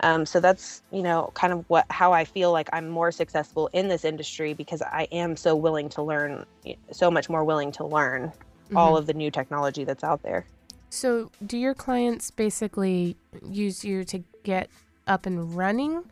Um, 0.00 0.26
so 0.26 0.40
that's, 0.40 0.82
you 0.90 1.02
know, 1.02 1.30
kind 1.34 1.52
of 1.52 1.64
what 1.68 1.86
how 1.90 2.12
I 2.12 2.24
feel 2.24 2.52
like 2.52 2.68
I'm 2.72 2.88
more 2.88 3.10
successful 3.10 3.70
in 3.72 3.88
this 3.88 4.04
industry 4.04 4.52
because 4.52 4.82
I 4.82 5.08
am 5.10 5.36
so 5.36 5.56
willing 5.56 5.88
to 5.90 6.02
learn, 6.02 6.44
so 6.92 7.10
much 7.10 7.30
more 7.30 7.44
willing 7.44 7.72
to 7.72 7.86
learn 7.86 8.32
all 8.74 8.94
Mhm. 8.94 8.98
of 8.98 9.06
the 9.06 9.14
new 9.14 9.30
technology 9.30 9.84
that's 9.84 10.04
out 10.04 10.22
there. 10.22 10.44
So, 10.90 11.30
do 11.44 11.56
your 11.58 11.74
clients 11.74 12.30
basically 12.30 13.16
use 13.48 13.84
you 13.84 14.04
to 14.04 14.22
get 14.46 14.70
up 15.06 15.26
and 15.26 15.56
running, 15.56 16.04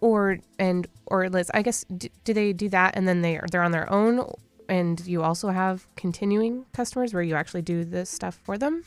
or 0.00 0.38
and 0.58 0.86
or 1.06 1.28
Liz? 1.30 1.50
I 1.54 1.62
guess 1.62 1.84
do, 1.84 2.08
do 2.24 2.34
they 2.34 2.52
do 2.52 2.68
that 2.70 2.96
and 2.96 3.06
then 3.08 3.22
they 3.22 3.38
are 3.38 3.46
they're 3.50 3.62
on 3.62 3.72
their 3.72 3.90
own, 3.90 4.28
and 4.68 5.00
you 5.06 5.22
also 5.22 5.48
have 5.48 5.86
continuing 5.96 6.66
customers 6.72 7.14
where 7.14 7.22
you 7.22 7.36
actually 7.36 7.62
do 7.62 7.84
this 7.84 8.10
stuff 8.10 8.38
for 8.44 8.58
them? 8.58 8.84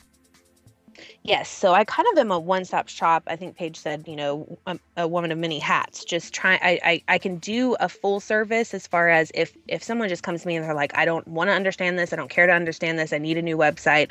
Yes, 1.22 1.48
so 1.48 1.72
I 1.72 1.84
kind 1.84 2.06
of 2.12 2.18
am 2.18 2.30
a 2.30 2.38
one-stop 2.38 2.88
shop. 2.88 3.22
I 3.26 3.36
think 3.36 3.56
Paige 3.56 3.76
said, 3.76 4.06
you 4.06 4.16
know, 4.16 4.58
a, 4.66 4.78
a 4.98 5.08
woman 5.08 5.32
of 5.32 5.38
many 5.38 5.58
hats. 5.58 6.04
Just 6.04 6.34
try. 6.34 6.58
I, 6.60 6.80
I 6.84 7.14
I 7.14 7.18
can 7.18 7.38
do 7.38 7.74
a 7.80 7.88
full 7.88 8.20
service 8.20 8.74
as 8.74 8.86
far 8.86 9.08
as 9.08 9.30
if 9.34 9.56
if 9.68 9.82
someone 9.82 10.08
just 10.08 10.22
comes 10.22 10.42
to 10.42 10.48
me 10.48 10.56
and 10.56 10.64
they're 10.64 10.74
like, 10.74 10.94
I 10.96 11.04
don't 11.04 11.26
want 11.26 11.48
to 11.48 11.54
understand 11.54 11.98
this. 11.98 12.12
I 12.12 12.16
don't 12.16 12.30
care 12.30 12.46
to 12.46 12.52
understand 12.52 12.98
this. 12.98 13.12
I 13.12 13.18
need 13.18 13.38
a 13.38 13.42
new 13.42 13.56
website. 13.56 14.10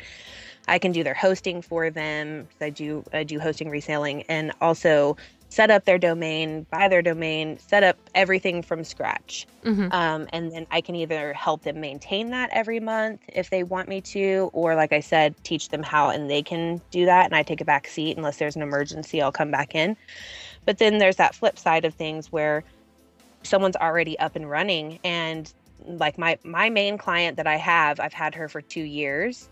I 0.67 0.80
can 0.80 0.91
do 0.91 1.04
their 1.04 1.13
hosting 1.13 1.62
for 1.62 1.89
them. 1.89 2.48
I 2.62 2.69
do 2.69 3.04
I 3.13 3.24
do 3.24 3.39
hosting 3.39 3.69
reselling 3.69 4.24
and 4.24 4.52
also 4.62 5.17
set 5.50 5.72
up 5.72 5.86
their 5.86 5.98
domain, 5.98 6.65
buy 6.69 6.88
their 6.88 7.02
domain, 7.02 7.58
set 7.58 7.84
up 7.84 7.98
everything 8.13 8.62
from 8.62 8.84
scratch. 8.84 9.48
Mm-hmm. 9.63 9.91
Um, 9.91 10.28
and 10.32 10.52
then 10.52 10.67
I 10.69 10.82
can 10.82 10.95
either 10.95 11.34
help 11.34 11.63
them 11.63 11.82
maintain 11.82 12.30
that 12.30 12.52
every 12.54 12.80
month 12.80 13.22
if 13.28 13.50
they 13.50 13.63
want 13.63 13.89
me 13.89 14.00
to, 14.02 14.52
or 14.54 14.76
like 14.76 14.93
I 14.93 15.00
said, 15.00 15.36
teach 15.43 15.69
them 15.69 15.82
how 15.82 16.10
and 16.10 16.30
they 16.30 16.43
can 16.43 16.80
do 16.91 17.06
that. 17.06 17.26
And 17.26 17.36
I 17.36 17.41
take 17.41 17.62
a 17.62 17.65
back 17.65 17.88
seat 17.88 18.15
unless 18.15 18.38
there's 18.38 18.56
an 18.56 18.62
emergency, 18.62 19.22
I'll 19.22 19.32
come 19.32 19.50
back 19.50 19.74
in. 19.74 19.98
But 20.65 20.78
then 20.78 21.00
there's 21.00 21.15
that 21.15 21.34
flip 21.34 21.58
side 21.58 21.84
of 21.84 21.95
things 21.95 22.32
where 22.32 22.63
someone's 23.41 23.76
already 23.76 24.19
up 24.19 24.36
and 24.36 24.50
running 24.50 25.00
and 25.04 25.52
like 25.86 26.17
my 26.17 26.38
my 26.43 26.69
main 26.69 26.98
client 26.98 27.38
that 27.38 27.48
I 27.48 27.56
have, 27.56 28.00
I've 28.00 28.13
had 28.13 28.36
her 28.36 28.48
for 28.48 28.62
2 28.62 28.82
years. 28.82 29.50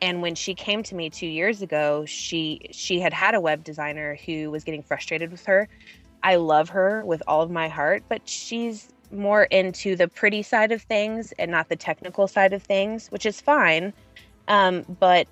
And 0.00 0.22
when 0.22 0.34
she 0.34 0.54
came 0.54 0.82
to 0.84 0.94
me 0.94 1.10
2 1.10 1.26
years 1.26 1.62
ago, 1.62 2.04
she 2.06 2.68
she 2.70 3.00
had 3.00 3.12
had 3.12 3.34
a 3.34 3.40
web 3.40 3.64
designer 3.64 4.18
who 4.26 4.50
was 4.50 4.64
getting 4.64 4.82
frustrated 4.82 5.30
with 5.30 5.44
her. 5.46 5.68
I 6.22 6.36
love 6.36 6.68
her 6.70 7.04
with 7.04 7.22
all 7.26 7.42
of 7.42 7.50
my 7.50 7.68
heart, 7.68 8.02
but 8.08 8.28
she's 8.28 8.88
more 9.10 9.44
into 9.44 9.96
the 9.96 10.08
pretty 10.08 10.42
side 10.42 10.72
of 10.72 10.82
things 10.82 11.32
and 11.38 11.50
not 11.50 11.68
the 11.68 11.76
technical 11.76 12.28
side 12.28 12.52
of 12.52 12.62
things, 12.62 13.08
which 13.08 13.24
is 13.24 13.40
fine. 13.40 13.92
Um, 14.48 14.84
but 15.00 15.26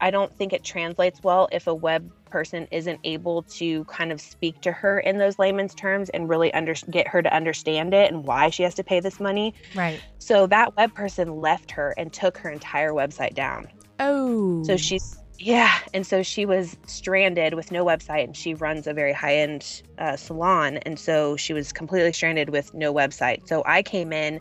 I 0.00 0.10
don't 0.10 0.32
think 0.34 0.52
it 0.52 0.64
translates 0.64 1.22
well 1.22 1.48
if 1.52 1.66
a 1.66 1.74
web 1.74 2.10
person 2.30 2.66
isn't 2.70 2.98
able 3.04 3.42
to 3.42 3.84
kind 3.84 4.10
of 4.10 4.20
speak 4.20 4.60
to 4.62 4.72
her 4.72 4.98
in 5.00 5.18
those 5.18 5.38
layman's 5.38 5.74
terms 5.74 6.08
and 6.10 6.28
really 6.28 6.52
under- 6.54 6.74
get 6.90 7.06
her 7.08 7.22
to 7.22 7.32
understand 7.32 7.94
it 7.94 8.10
and 8.10 8.24
why 8.24 8.50
she 8.50 8.62
has 8.62 8.74
to 8.76 8.84
pay 8.84 9.00
this 9.00 9.20
money. 9.20 9.54
Right. 9.74 10.00
So 10.18 10.46
that 10.46 10.76
web 10.76 10.94
person 10.94 11.40
left 11.40 11.70
her 11.72 11.94
and 11.96 12.12
took 12.12 12.38
her 12.38 12.50
entire 12.50 12.92
website 12.92 13.34
down. 13.34 13.68
Oh. 14.02 14.62
So 14.64 14.76
she's 14.76 15.16
yeah, 15.38 15.78
and 15.92 16.06
so 16.06 16.22
she 16.22 16.46
was 16.46 16.76
stranded 16.86 17.54
with 17.54 17.72
no 17.72 17.84
website, 17.84 18.24
and 18.24 18.36
she 18.36 18.54
runs 18.54 18.86
a 18.86 18.92
very 18.92 19.12
high 19.12 19.34
end 19.34 19.82
uh, 19.98 20.16
salon, 20.16 20.76
and 20.78 20.98
so 20.98 21.36
she 21.36 21.52
was 21.52 21.72
completely 21.72 22.12
stranded 22.12 22.50
with 22.50 22.72
no 22.74 22.94
website. 22.94 23.48
So 23.48 23.62
I 23.66 23.82
came 23.82 24.12
in, 24.12 24.40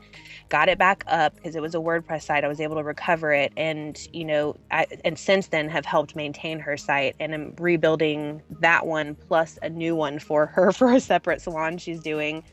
got 0.50 0.70
it 0.70 0.78
back 0.78 1.04
up 1.08 1.34
because 1.36 1.56
it 1.56 1.62
was 1.62 1.74
a 1.74 1.80
WordPress 1.80 2.24
site. 2.24 2.44
I 2.44 2.48
was 2.48 2.60
able 2.60 2.76
to 2.76 2.84
recover 2.84 3.32
it, 3.34 3.52
and 3.58 3.98
you 4.14 4.26
know, 4.26 4.56
I, 4.70 4.86
and 5.04 5.18
since 5.18 5.48
then 5.48 5.70
have 5.70 5.86
helped 5.86 6.16
maintain 6.16 6.60
her 6.60 6.78
site, 6.78 7.16
and 7.20 7.34
I'm 7.34 7.56
rebuilding 7.58 8.44
that 8.60 8.86
one 8.86 9.16
plus 9.28 9.58
a 9.64 9.70
new 9.70 9.96
one 9.96 10.20
for 10.20 10.48
her 10.48 10.72
for 10.74 10.92
a 10.94 11.00
separate 11.00 11.42
salon 11.42 11.80
she's 11.80 12.02
doing 12.02 12.44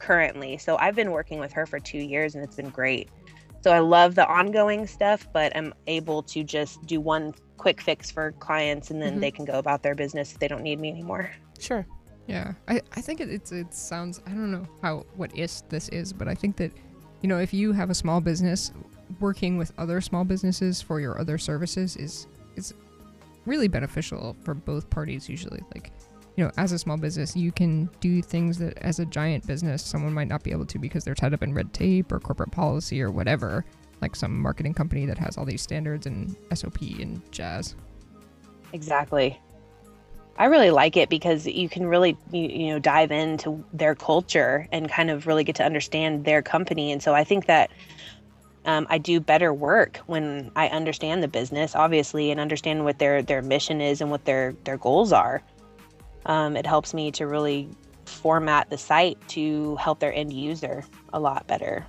currently. 0.00 0.56
So 0.56 0.78
I've 0.78 0.94
been 0.94 1.10
working 1.10 1.40
with 1.40 1.52
her 1.52 1.66
for 1.66 1.78
two 1.78 1.98
years, 1.98 2.34
and 2.34 2.42
it's 2.42 2.56
been 2.56 2.70
great. 2.70 3.10
So 3.60 3.72
I 3.72 3.80
love 3.80 4.14
the 4.14 4.26
ongoing 4.26 4.86
stuff, 4.86 5.26
but 5.32 5.54
I'm 5.56 5.74
able 5.86 6.22
to 6.24 6.44
just 6.44 6.84
do 6.86 7.00
one 7.00 7.34
quick 7.56 7.80
fix 7.80 8.10
for 8.10 8.32
clients 8.32 8.90
and 8.90 9.02
then 9.02 9.16
Mhm. 9.16 9.20
they 9.20 9.30
can 9.32 9.44
go 9.44 9.58
about 9.58 9.82
their 9.82 9.94
business 9.96 10.32
if 10.32 10.38
they 10.38 10.46
don't 10.48 10.62
need 10.62 10.78
me 10.78 10.90
anymore. 10.90 11.30
sure. 11.58 11.86
Yeah, 12.28 12.52
I, 12.68 12.82
I 12.94 13.00
think 13.00 13.20
it, 13.20 13.30
it's 13.30 13.52
it 13.52 13.72
sounds 13.74 14.20
I 14.26 14.30
don't 14.30 14.52
know 14.52 14.66
how 14.82 15.06
what 15.16 15.34
is 15.36 15.62
this 15.70 15.88
is, 15.88 16.12
but 16.12 16.28
I 16.28 16.34
think 16.34 16.56
that 16.56 16.72
you 17.22 17.28
know 17.28 17.38
if 17.38 17.52
you 17.54 17.72
have 17.72 17.88
a 17.90 17.94
small 17.94 18.20
business, 18.20 18.70
working 19.18 19.56
with 19.56 19.72
other 19.78 20.00
small 20.02 20.24
businesses 20.24 20.82
for 20.82 21.00
your 21.00 21.18
other 21.18 21.38
services 21.38 21.96
is 21.96 22.26
is 22.54 22.74
really 23.46 23.66
beneficial 23.66 24.36
for 24.44 24.52
both 24.54 24.90
parties 24.90 25.26
usually. 25.28 25.62
Like 25.74 25.90
you 26.38 26.44
know, 26.44 26.52
as 26.56 26.70
a 26.70 26.78
small 26.78 26.96
business, 26.96 27.34
you 27.34 27.50
can 27.50 27.90
do 27.98 28.22
things 28.22 28.58
that 28.58 28.78
as 28.78 29.00
a 29.00 29.04
giant 29.04 29.44
business 29.44 29.84
someone 29.84 30.14
might 30.14 30.28
not 30.28 30.44
be 30.44 30.52
able 30.52 30.66
to 30.66 30.78
because 30.78 31.02
they're 31.02 31.16
tied 31.16 31.34
up 31.34 31.42
in 31.42 31.52
red 31.52 31.74
tape 31.74 32.12
or 32.12 32.20
corporate 32.20 32.52
policy 32.52 33.02
or 33.02 33.10
whatever. 33.10 33.64
Like 34.00 34.14
some 34.14 34.40
marketing 34.40 34.72
company 34.72 35.04
that 35.06 35.18
has 35.18 35.36
all 35.36 35.44
these 35.44 35.60
standards 35.60 36.06
and 36.06 36.36
SOP 36.54 36.80
and 36.80 37.20
jazz. 37.32 37.74
Exactly. 38.72 39.36
I 40.36 40.44
really 40.44 40.70
like 40.70 40.96
it 40.96 41.08
because 41.08 41.44
you 41.44 41.68
can 41.68 41.84
really 41.84 42.16
you, 42.30 42.42
you 42.42 42.66
know 42.68 42.78
dive 42.78 43.10
into 43.10 43.64
their 43.72 43.96
culture 43.96 44.68
and 44.70 44.88
kind 44.88 45.10
of 45.10 45.26
really 45.26 45.42
get 45.42 45.56
to 45.56 45.64
understand 45.64 46.24
their 46.24 46.42
company 46.42 46.92
and 46.92 47.02
so 47.02 47.14
I 47.14 47.24
think 47.24 47.46
that 47.46 47.72
um, 48.64 48.86
I 48.88 48.98
do 48.98 49.18
better 49.18 49.52
work 49.52 49.96
when 50.06 50.52
I 50.54 50.68
understand 50.68 51.24
the 51.24 51.28
business 51.28 51.74
obviously 51.74 52.30
and 52.30 52.38
understand 52.38 52.84
what 52.84 53.00
their 53.00 53.22
their 53.22 53.42
mission 53.42 53.80
is 53.80 54.00
and 54.00 54.12
what 54.12 54.24
their 54.24 54.54
their 54.62 54.76
goals 54.76 55.12
are. 55.12 55.42
Um, 56.28 56.56
it 56.56 56.66
helps 56.66 56.94
me 56.94 57.10
to 57.12 57.26
really 57.26 57.68
format 58.06 58.70
the 58.70 58.78
site 58.78 59.18
to 59.28 59.76
help 59.76 59.98
their 60.00 60.12
end 60.14 60.32
user 60.32 60.84
a 61.12 61.18
lot 61.20 61.46
better. 61.46 61.84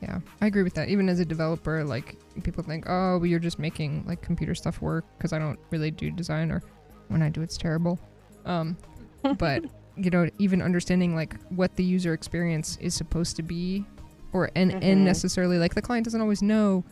Yeah, 0.00 0.20
I 0.40 0.46
agree 0.46 0.62
with 0.62 0.74
that. 0.74 0.88
Even 0.88 1.08
as 1.10 1.20
a 1.20 1.24
developer, 1.26 1.84
like 1.84 2.16
people 2.42 2.64
think, 2.64 2.86
oh, 2.88 3.18
well, 3.18 3.26
you're 3.26 3.38
just 3.38 3.58
making 3.58 4.04
like 4.06 4.22
computer 4.22 4.54
stuff 4.54 4.80
work 4.80 5.04
because 5.18 5.32
I 5.34 5.38
don't 5.38 5.58
really 5.70 5.90
do 5.90 6.10
design, 6.10 6.50
or 6.50 6.62
when 7.08 7.20
I 7.20 7.28
do, 7.28 7.42
it's 7.42 7.58
terrible. 7.58 7.98
Um, 8.46 8.76
but 9.38 9.64
you 9.96 10.08
know, 10.10 10.30
even 10.38 10.62
understanding 10.62 11.14
like 11.14 11.36
what 11.50 11.76
the 11.76 11.84
user 11.84 12.14
experience 12.14 12.78
is 12.80 12.94
supposed 12.94 13.36
to 13.36 13.42
be, 13.42 13.84
or 14.32 14.50
and 14.56 14.72
Mhm. 14.72 14.82
and 14.82 15.04
necessarily 15.04 15.58
like 15.58 15.74
the 15.74 15.82
client 15.82 16.04
doesn't 16.04 16.20
always 16.20 16.40
know 16.40 16.82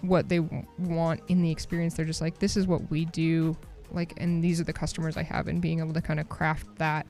what 0.00 0.28
they 0.28 0.38
w- 0.38 0.64
want 0.78 1.20
in 1.28 1.42
the 1.42 1.50
experience. 1.50 1.94
They're 1.94 2.04
just 2.06 2.20
like, 2.20 2.38
this 2.38 2.56
is 2.56 2.66
what 2.66 2.90
we 2.90 3.04
do, 3.04 3.56
like, 3.90 4.14
and 4.16 4.42
these 4.42 4.60
are 4.60 4.64
the 4.64 4.72
customers 4.72 5.16
I 5.16 5.22
have, 5.22 5.48
and 5.48 5.60
being 5.60 5.80
able 5.80 5.94
to 5.94 6.02
kind 6.02 6.20
of 6.20 6.28
craft 6.28 6.66
that, 6.76 7.06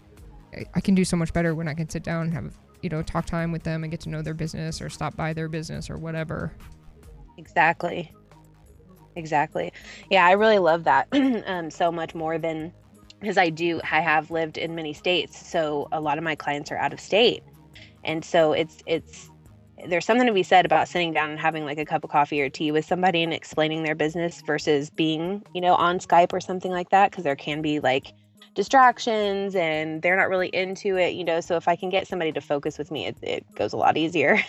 I, 0.54 0.64
I 0.74 0.80
can 0.80 0.94
do 0.94 1.04
so 1.04 1.16
much 1.16 1.32
better 1.32 1.54
when 1.54 1.68
I 1.68 1.74
can 1.74 1.88
sit 1.88 2.02
down 2.02 2.22
and 2.22 2.34
have 2.34 2.54
you 2.82 2.88
know 2.88 3.02
talk 3.02 3.26
time 3.26 3.52
with 3.52 3.64
them 3.64 3.82
and 3.82 3.90
get 3.90 4.00
to 4.00 4.08
know 4.08 4.22
their 4.22 4.34
business 4.34 4.80
or 4.80 4.88
stop 4.88 5.16
by 5.16 5.32
their 5.32 5.48
business 5.48 5.90
or 5.90 5.96
whatever. 5.96 6.52
Exactly. 7.36 8.12
Exactly. 9.16 9.72
Yeah, 10.10 10.26
I 10.26 10.32
really 10.32 10.58
love 10.58 10.84
that 10.84 11.08
um, 11.46 11.70
so 11.70 11.90
much 11.90 12.14
more 12.14 12.38
than 12.38 12.72
because 13.20 13.36
I 13.36 13.50
do. 13.50 13.80
I 13.90 14.00
have 14.00 14.30
lived 14.30 14.58
in 14.58 14.74
many 14.74 14.92
states, 14.92 15.44
so 15.46 15.88
a 15.90 16.00
lot 16.00 16.18
of 16.18 16.24
my 16.24 16.36
clients 16.36 16.70
are 16.70 16.76
out 16.76 16.92
of 16.92 17.00
state, 17.00 17.42
and 18.04 18.24
so 18.24 18.52
it's 18.52 18.78
it's 18.86 19.28
there's 19.86 20.04
something 20.04 20.26
to 20.26 20.32
be 20.32 20.42
said 20.42 20.64
about 20.64 20.88
sitting 20.88 21.12
down 21.12 21.30
and 21.30 21.38
having 21.38 21.64
like 21.64 21.78
a 21.78 21.84
cup 21.84 22.04
of 22.04 22.10
coffee 22.10 22.40
or 22.40 22.48
tea 22.48 22.72
with 22.72 22.84
somebody 22.84 23.22
and 23.22 23.32
explaining 23.32 23.82
their 23.82 23.94
business 23.94 24.42
versus 24.42 24.90
being 24.90 25.42
you 25.54 25.60
know 25.60 25.74
on 25.74 25.98
Skype 25.98 26.32
or 26.32 26.40
something 26.40 26.72
like 26.72 26.90
that 26.90 27.10
because 27.10 27.24
there 27.24 27.36
can 27.36 27.62
be 27.62 27.80
like 27.80 28.12
distractions 28.54 29.54
and 29.54 30.02
they're 30.02 30.16
not 30.16 30.28
really 30.28 30.48
into 30.48 30.96
it 30.96 31.14
you 31.14 31.22
know 31.22 31.40
so 31.40 31.54
if 31.56 31.68
i 31.68 31.76
can 31.76 31.90
get 31.90 32.08
somebody 32.08 32.32
to 32.32 32.40
focus 32.40 32.76
with 32.76 32.90
me 32.90 33.06
it, 33.06 33.16
it 33.22 33.46
goes 33.54 33.72
a 33.72 33.76
lot 33.76 33.96
easier 33.96 34.40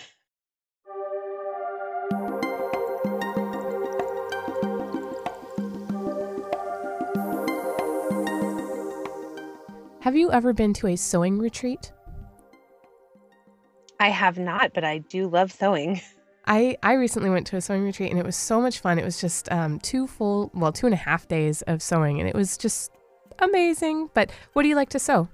Have 10.00 10.16
you 10.16 10.32
ever 10.32 10.54
been 10.54 10.72
to 10.74 10.88
a 10.88 10.96
sewing 10.96 11.38
retreat? 11.38 11.92
I 14.00 14.08
have 14.08 14.38
not, 14.38 14.72
but 14.72 14.82
I 14.82 14.98
do 14.98 15.28
love 15.28 15.52
sewing. 15.52 16.00
I, 16.46 16.78
I 16.82 16.94
recently 16.94 17.28
went 17.28 17.46
to 17.48 17.56
a 17.56 17.60
sewing 17.60 17.84
retreat 17.84 18.10
and 18.10 18.18
it 18.18 18.24
was 18.24 18.34
so 18.34 18.60
much 18.60 18.80
fun. 18.80 18.98
It 18.98 19.04
was 19.04 19.20
just 19.20 19.52
um, 19.52 19.78
two 19.78 20.06
full, 20.06 20.50
well, 20.54 20.72
two 20.72 20.86
and 20.86 20.94
a 20.94 20.96
half 20.96 21.28
days 21.28 21.62
of 21.62 21.82
sewing 21.82 22.18
and 22.18 22.28
it 22.28 22.34
was 22.34 22.56
just 22.56 22.90
amazing. 23.38 24.08
But 24.14 24.32
what 24.54 24.62
do 24.62 24.68
you 24.68 24.74
like 24.74 24.88
to 24.88 24.98
sew? 24.98 25.28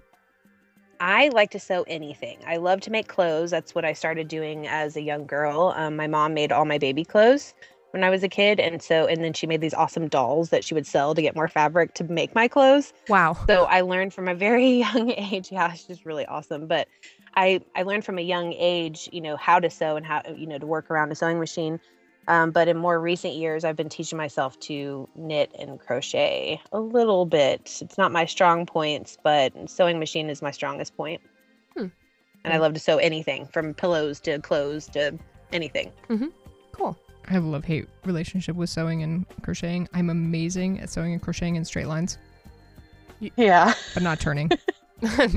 I 1.01 1.29
like 1.29 1.51
to 1.53 1.61
sew 1.61 1.85
anything. 1.87 2.39
I 2.47 2.57
love 2.57 2.81
to 2.83 2.91
make 2.91 3.07
clothes. 3.07 3.51
That's 3.51 3.75
what 3.75 3.85
I 3.85 3.93
started 3.93 4.29
doing 4.29 4.67
as 4.67 4.97
a 4.97 5.01
young 5.01 5.27
girl. 5.27 5.73
Um, 5.77 5.95
my 5.95 6.09
mom 6.09 6.35
made 6.35 6.51
all 6.53 6.65
my 6.65 6.79
baby 6.79 7.05
clothes 7.05 7.55
when 7.91 8.03
I 8.03 8.11
was 8.11 8.23
a 8.23 8.29
kid, 8.29 8.59
and 8.61 8.83
so 8.83 9.07
and 9.07 9.23
then 9.23 9.33
she 9.33 9.47
made 9.47 9.61
these 9.61 9.75
awesome 9.75 10.09
dolls 10.09 10.51
that 10.51 10.65
she 10.65 10.75
would 10.75 10.87
sell 10.87 11.15
to 11.15 11.23
get 11.23 11.37
more 11.37 11.49
fabric 11.49 11.95
to 11.95 12.05
make 12.05 12.35
my 12.35 12.49
clothes. 12.49 12.93
Wow. 13.09 13.37
So 13.47 13.65
I 13.65 13.83
learned 13.83 14.15
from 14.15 14.27
a 14.27 14.35
very 14.35 14.71
young 14.79 15.11
age. 15.11 15.53
Yeah, 15.53 15.73
it's 15.73 15.85
just 15.85 16.05
really 16.05 16.27
awesome. 16.27 16.67
But 16.67 16.89
I 17.37 17.61
I 17.75 17.83
learned 17.83 18.05
from 18.05 18.19
a 18.19 18.23
young 18.23 18.53
age, 18.55 19.09
you 19.13 19.21
know, 19.21 19.37
how 19.37 19.61
to 19.61 19.69
sew 19.71 19.97
and 19.97 20.05
how 20.07 20.23
you 20.35 20.47
know 20.47 20.59
to 20.59 20.67
work 20.67 20.91
around 20.91 21.13
a 21.13 21.15
sewing 21.15 21.39
machine. 21.39 21.79
Um, 22.29 22.51
but 22.51 22.67
in 22.67 22.77
more 22.77 23.01
recent 23.01 23.35
years, 23.35 23.63
I've 23.65 23.77
been 23.77 23.89
teaching 23.89 24.17
myself 24.17 24.59
to 24.61 25.09
knit 25.15 25.55
and 25.61 25.79
crochet 25.79 26.61
a 26.73 26.81
little 26.81 27.25
bit. 27.25 27.79
It's 27.81 27.97
not 27.97 28.11
my 28.11 28.25
strong 28.25 28.67
points, 28.67 29.17
but 29.23 29.53
sewing 29.71 30.01
machine 30.01 30.29
is 30.29 30.43
my 30.43 30.51
strongest 30.51 30.97
point. 30.97 31.21
Hmm. 31.77 31.87
And 32.45 32.53
I 32.53 32.57
Hmm. 32.57 32.63
love 32.63 32.75
to 32.75 32.81
sew 32.81 32.99
anything 32.99 33.47
from 33.47 33.75
pillows 33.75 34.19
to 34.21 34.41
clothes 34.41 34.89
to 34.89 35.17
anything. 35.53 35.93
Cool. 36.73 36.99
I 37.29 37.33
have 37.33 37.45
a 37.45 37.47
love 37.49 37.65
hate 37.65 37.87
relationship 38.05 38.57
with 38.57 38.71
sewing 38.71 39.05
and 39.05 39.25
crocheting. 39.43 39.89
I'm 39.95 40.11
amazing 40.11 40.81
at 40.81 40.91
sewing 40.91 41.13
and 41.13 41.23
crocheting 41.23 41.55
in 41.55 41.65
straight 41.65 41.87
lines, 41.87 42.19
Yeah. 43.37 43.73
but 43.95 44.03
not 44.03 44.19
turning. 44.19 44.51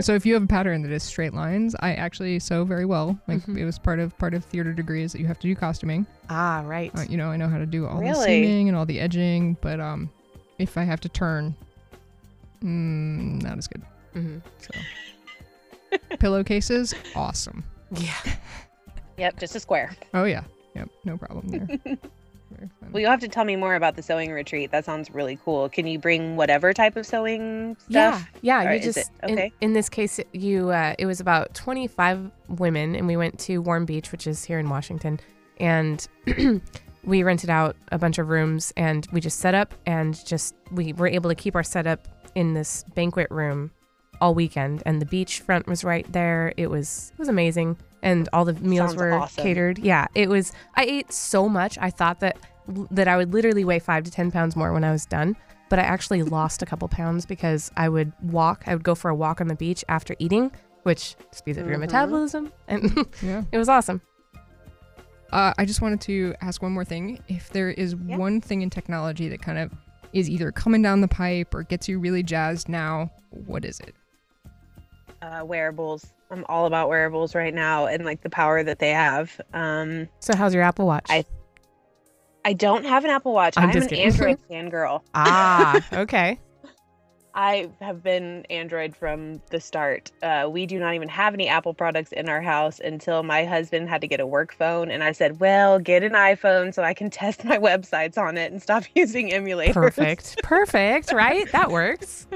So 0.00 0.14
if 0.14 0.24
you 0.24 0.34
have 0.34 0.42
a 0.44 0.46
pattern 0.46 0.82
that 0.82 0.92
is 0.92 1.02
straight 1.02 1.34
lines, 1.34 1.74
I 1.80 1.94
actually 1.94 2.38
sew 2.38 2.64
very 2.64 2.84
well. 2.84 3.18
Like 3.26 3.40
Mhm. 3.40 3.58
it 3.58 3.64
was 3.64 3.76
part 3.78 3.98
of 3.98 4.16
part 4.18 4.32
of 4.32 4.44
theater 4.44 4.72
degrees 4.72 5.12
that 5.12 5.20
you 5.20 5.26
have 5.26 5.38
to 5.40 5.48
do 5.48 5.54
costuming. 5.56 6.06
ah, 6.30 6.62
right. 6.64 6.92
Uh, 6.96 7.02
you 7.08 7.16
know, 7.16 7.28
I 7.30 7.36
know 7.36 7.48
how 7.48 7.58
to 7.58 7.66
do 7.66 7.84
all 7.86 7.96
the 7.96 8.02
Really? 8.02 8.24
seaming 8.24 8.68
and 8.68 8.76
all 8.76 8.86
the 8.86 9.00
edging, 9.00 9.56
but 9.60 9.80
um, 9.80 10.10
if 10.58 10.78
I 10.78 10.84
have 10.84 11.00
to 11.00 11.08
turn, 11.08 11.56
mm, 12.62 13.42
not 13.42 13.58
as 13.58 13.66
good. 13.66 13.82
hmm 14.12 14.38
So 14.58 15.98
pillowcases, 16.18 16.94
awesome. 17.14 17.64
Yeah. 17.96 18.14
Yep. 19.16 19.38
Just 19.38 19.54
a 19.54 19.60
square. 19.60 19.94
Oh 20.12 20.24
yeah, 20.24 20.42
yep, 20.74 20.88
no 21.04 21.16
problem 21.16 21.46
there. 21.48 21.96
Well, 22.92 23.00
you'll 23.00 23.10
have 23.10 23.20
to 23.20 23.28
tell 23.28 23.44
me 23.44 23.56
more 23.56 23.74
about 23.74 23.96
the 23.96 24.02
sewing 24.02 24.30
retreat. 24.32 24.70
That 24.70 24.84
sounds 24.84 25.10
really 25.10 25.38
cool. 25.44 25.68
Can 25.68 25.86
you 25.86 25.98
bring 25.98 26.36
whatever 26.36 26.72
type 26.72 26.96
of 26.96 27.06
sewing 27.06 27.76
Yeah, 27.88 28.18
stuff? 28.18 28.30
yeah. 28.42 28.68
Or 28.68 28.74
You 28.74 28.80
just 28.80 28.98
it- 28.98 29.08
in, 29.24 29.32
okay. 29.32 29.52
in 29.60 29.72
this 29.72 29.88
case, 29.88 30.20
you 30.32 30.70
uh, 30.70 30.94
it 30.98 31.06
was 31.06 31.20
about 31.20 31.54
twenty 31.54 31.86
five 31.86 32.30
women, 32.48 32.94
and 32.94 33.06
we 33.06 33.16
went 33.16 33.38
to 33.40 33.58
Warm 33.58 33.84
Beach, 33.84 34.12
which 34.12 34.26
is 34.26 34.44
here 34.44 34.58
in 34.58 34.68
Washington, 34.68 35.18
and 35.58 36.06
we 37.04 37.22
rented 37.22 37.50
out 37.50 37.76
a 37.92 37.98
bunch 37.98 38.18
of 38.18 38.28
rooms, 38.28 38.72
and 38.76 39.06
we 39.12 39.20
just 39.20 39.38
set 39.38 39.54
up, 39.54 39.74
and 39.86 40.24
just 40.24 40.54
we 40.72 40.92
were 40.92 41.08
able 41.08 41.28
to 41.30 41.34
keep 41.34 41.54
our 41.54 41.62
setup 41.62 42.08
in 42.34 42.54
this 42.54 42.84
banquet 42.94 43.30
room 43.30 43.70
all 44.20 44.34
weekend, 44.34 44.82
and 44.86 45.00
the 45.00 45.06
beach 45.06 45.40
front 45.40 45.66
was 45.66 45.84
right 45.84 46.10
there. 46.12 46.52
It 46.56 46.68
was 46.68 47.10
it 47.12 47.18
was 47.18 47.28
amazing, 47.28 47.76
and 48.02 48.28
all 48.32 48.44
the 48.44 48.54
meals 48.54 48.90
Sounds 48.90 49.00
were 49.00 49.12
awesome. 49.12 49.42
catered. 49.44 49.78
Yeah, 49.78 50.06
it 50.14 50.28
was. 50.28 50.52
I 50.76 50.84
ate 50.84 51.12
so 51.12 51.48
much. 51.48 51.76
I 51.80 51.90
thought 51.90 52.20
that 52.20 52.36
that 52.90 53.08
I 53.08 53.16
would 53.16 53.32
literally 53.32 53.64
weigh 53.64 53.78
five 53.78 54.04
to 54.04 54.10
ten 54.10 54.30
pounds 54.30 54.56
more 54.56 54.72
when 54.72 54.84
I 54.84 54.90
was 54.92 55.04
done 55.06 55.36
but 55.70 55.78
I 55.78 55.82
actually 55.82 56.22
lost 56.38 56.62
a 56.62 56.66
couple 56.66 56.86
pounds 56.88 57.24
because 57.26 57.72
I 57.76 57.88
would 57.88 58.12
walk. 58.22 58.62
I 58.66 58.74
would 58.74 58.84
go 58.84 58.94
for 58.94 59.08
a 59.08 59.14
walk 59.14 59.40
on 59.40 59.48
the 59.48 59.54
beach 59.56 59.82
after 59.88 60.14
eating, 60.18 60.52
which 60.82 61.16
speeds 61.32 61.56
up 61.58 61.66
your 61.66 61.76
Mhm. 61.78 61.80
metabolism, 61.80 62.52
and 62.68 63.06
yeah. 63.22 63.42
it 63.50 63.56
was 63.58 63.68
awesome. 63.70 64.00
Uh, 65.32 65.52
I 65.58 65.64
just 65.64 65.80
wanted 65.80 66.00
to 66.02 66.34
ask 66.42 66.62
one 66.62 66.72
more 66.72 66.84
thing. 66.84 67.18
If 67.28 67.50
there 67.50 67.70
is 67.70 67.94
Yeah. 68.06 68.18
one 68.18 68.40
thing 68.40 68.62
in 68.62 68.70
technology 68.70 69.28
that 69.30 69.40
kind 69.42 69.58
of 69.58 69.72
is 70.12 70.30
either 70.30 70.52
coming 70.52 70.82
down 70.82 71.00
the 71.00 71.08
pipe 71.08 71.54
or 71.54 71.64
gets 71.64 71.88
you 71.88 71.98
really 71.98 72.22
jazzed 72.22 72.68
now, 72.68 73.10
what 73.30 73.64
is 73.64 73.80
it? 73.80 73.94
Uh, 75.24 75.42
wearables. 75.44 76.04
I'm 76.30 76.44
all 76.50 76.66
about 76.66 76.88
wearables 76.90 77.34
right 77.34 77.54
now 77.54 77.86
and 77.86 78.04
like 78.04 78.20
the 78.20 78.28
power 78.28 78.62
that 78.62 78.78
they 78.78 78.90
have. 78.90 79.40
Um, 79.54 80.08
So, 80.20 80.36
how's 80.36 80.52
your 80.52 80.62
Apple 80.62 80.84
Watch? 80.86 81.06
I- 81.08 81.24
I 82.44 82.52
don't 82.52 82.84
have 82.84 83.04
an 83.04 83.10
Apple 83.10 83.32
Watch. 83.32 83.54
I'm 83.56 83.64
I'm, 83.64 83.72
just 83.72 83.90
an 83.90 83.96
kidding. 83.96 84.04
Android 84.12 84.38
fangirl. 84.50 85.00
ah, 85.14 85.80
okay. 85.94 86.38
I 87.34 87.70
have 87.80 88.02
been 88.02 88.44
Android 88.50 88.94
from 88.94 89.40
the 89.50 89.60
start. 89.60 90.12
Uh, 90.22 90.48
we 90.52 90.66
do 90.66 90.78
not 90.78 90.94
even 90.94 91.08
have 91.08 91.32
any 91.34 91.48
Apple 91.48 91.72
products 91.74 92.12
in 92.12 92.28
our 92.28 92.42
house 92.42 92.78
until 92.80 93.22
my 93.22 93.44
husband 93.44 93.88
had 93.88 94.02
to 94.02 94.06
get 94.06 94.20
a 94.20 94.26
work 94.26 94.54
phone. 94.54 94.90
And 94.90 95.02
I 95.02 95.12
said, 95.12 95.40
well, 95.40 95.78
get 95.78 96.02
an 96.04 96.12
iPhone 96.12 96.72
so 96.74 96.82
I 96.84 96.92
can 96.94 97.08
test 97.22 97.44
my 97.44 97.56
websites 97.58 98.18
on 98.18 98.36
it 98.36 98.52
and 98.52 98.62
stop 98.62 98.84
using 98.94 99.30
emulators. 99.30 99.72
Perfect. 99.72 100.42
Perfect. 100.42 101.12
Right? 101.12 101.50
That 101.52 101.70
works. 101.70 102.26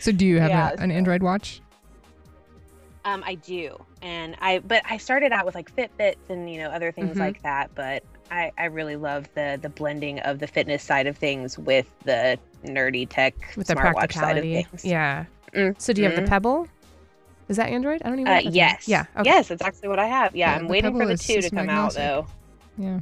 So 0.00 0.10
do 0.12 0.26
you 0.26 0.40
have 0.40 0.50
Yeah, 0.50 0.72
a, 0.76 0.82
an 0.82 0.90
Android 0.90 1.22
watch? 1.22 1.62
Um, 3.06 3.22
I 3.24 3.36
do, 3.36 3.78
and 4.02 4.36
I 4.40 4.58
but 4.58 4.82
I 4.84 4.96
started 4.98 5.30
out 5.32 5.46
with 5.46 5.54
like 5.54 5.74
Fitbits 5.74 6.16
and 6.28 6.52
you 6.52 6.58
know 6.58 6.68
other 6.70 6.90
things 6.90 7.16
Mhm. 7.16 7.20
like 7.20 7.40
that. 7.42 7.70
But 7.74 8.02
I 8.32 8.50
I 8.58 8.64
really 8.64 8.96
love 8.96 9.28
the 9.34 9.58
the 9.62 9.68
blending 9.68 10.18
of 10.20 10.40
the 10.40 10.46
fitness 10.48 10.82
side 10.82 11.06
of 11.06 11.16
things 11.16 11.56
with 11.56 11.86
the 12.04 12.36
nerdy 12.64 13.06
tech 13.08 13.34
With 13.56 13.68
the 13.68 13.74
smartwatch 13.76 14.12
side 14.12 14.38
of 14.38 14.42
things. 14.42 14.84
Yeah. 14.84 15.26
Mm, 15.54 15.80
So, 15.80 15.92
do 15.92 16.02
you 16.02 16.08
have 16.08 16.16
the 16.16 16.22
mhm. 16.22 16.28
Pebble? 16.28 16.66
Is 17.48 17.56
that 17.58 17.68
Android? 17.68 18.02
I 18.04 18.08
don't 18.08 18.18
even 18.18 18.24
know. 18.32 18.38
Uh, 18.38 18.50
yes. 18.52 18.88
Yeah. 18.88 19.04
Okay. 19.16 19.30
Yes, 19.30 19.48
that's 19.48 19.62
actually 19.62 19.88
what 19.88 20.00
I 20.00 20.06
have. 20.06 20.34
Yeah, 20.34 20.50
Yeah, 20.50 20.56
I'm 20.58 20.66
waiting 20.68 20.98
for 20.98 21.06
the 21.06 21.16
two 21.16 21.40
to 21.40 21.48
come 21.48 21.70
out 21.70 21.94
though. 21.94 22.26
Yeah. 22.76 22.98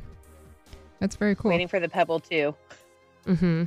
That's 1.00 1.16
very 1.16 1.34
cool. 1.34 1.50
Waiting 1.50 1.66
for 1.68 1.80
the 1.80 1.88
Pebble 1.88 2.20
two. 2.20 2.54
Mm-hmm. 3.26 3.64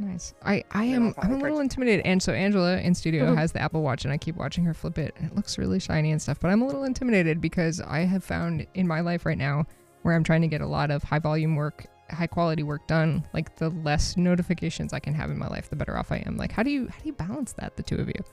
Nice. 0.00 0.32
I, 0.42 0.64
I 0.70 0.84
am 0.84 1.14
I'm 1.18 1.32
a 1.32 1.36
little 1.36 1.60
intimidated. 1.60 2.06
And 2.06 2.22
so 2.22 2.32
Angela 2.32 2.78
in 2.78 2.94
studio 2.94 3.26
Mhm. 3.34 3.36
has 3.36 3.52
the 3.52 3.60
Apple 3.60 3.82
Watch 3.82 4.04
and 4.04 4.12
I 4.12 4.16
keep 4.16 4.34
watching 4.36 4.64
her 4.64 4.72
flip 4.72 4.96
it. 4.96 5.14
and 5.18 5.26
It 5.30 5.36
looks 5.36 5.58
really 5.58 5.78
shiny 5.78 6.10
and 6.10 6.20
stuff, 6.22 6.40
but 6.40 6.48
I'm 6.50 6.62
a 6.62 6.66
little 6.66 6.84
intimidated 6.84 7.40
because 7.40 7.80
I 7.82 8.00
have 8.00 8.24
found 8.24 8.66
in 8.74 8.88
my 8.88 9.00
life 9.02 9.26
right 9.26 9.36
now 9.36 9.66
where 10.02 10.14
I'm 10.14 10.24
trying 10.24 10.40
to 10.40 10.48
get 10.48 10.62
a 10.62 10.66
lot 10.66 10.90
of 10.90 11.02
high 11.02 11.18
volume 11.18 11.54
work, 11.54 11.84
high 12.10 12.26
quality 12.26 12.62
work 12.62 12.86
done, 12.86 13.26
like 13.34 13.56
the 13.56 13.68
less 13.68 14.16
notifications 14.16 14.94
I 14.94 15.00
can 15.00 15.12
have 15.12 15.30
in 15.30 15.38
my 15.38 15.48
life, 15.48 15.68
the 15.68 15.76
better 15.76 15.96
off 15.98 16.10
I 16.10 16.16
am. 16.26 16.38
Like 16.38 16.52
how 16.52 16.62
do 16.62 16.70
you 16.70 16.88
how 16.88 16.98
do 17.00 17.06
you 17.06 17.12
balance 17.12 17.52
that, 17.54 17.76
the 17.76 17.82
two 17.82 17.96
of 17.96 18.08
you? 18.08 18.24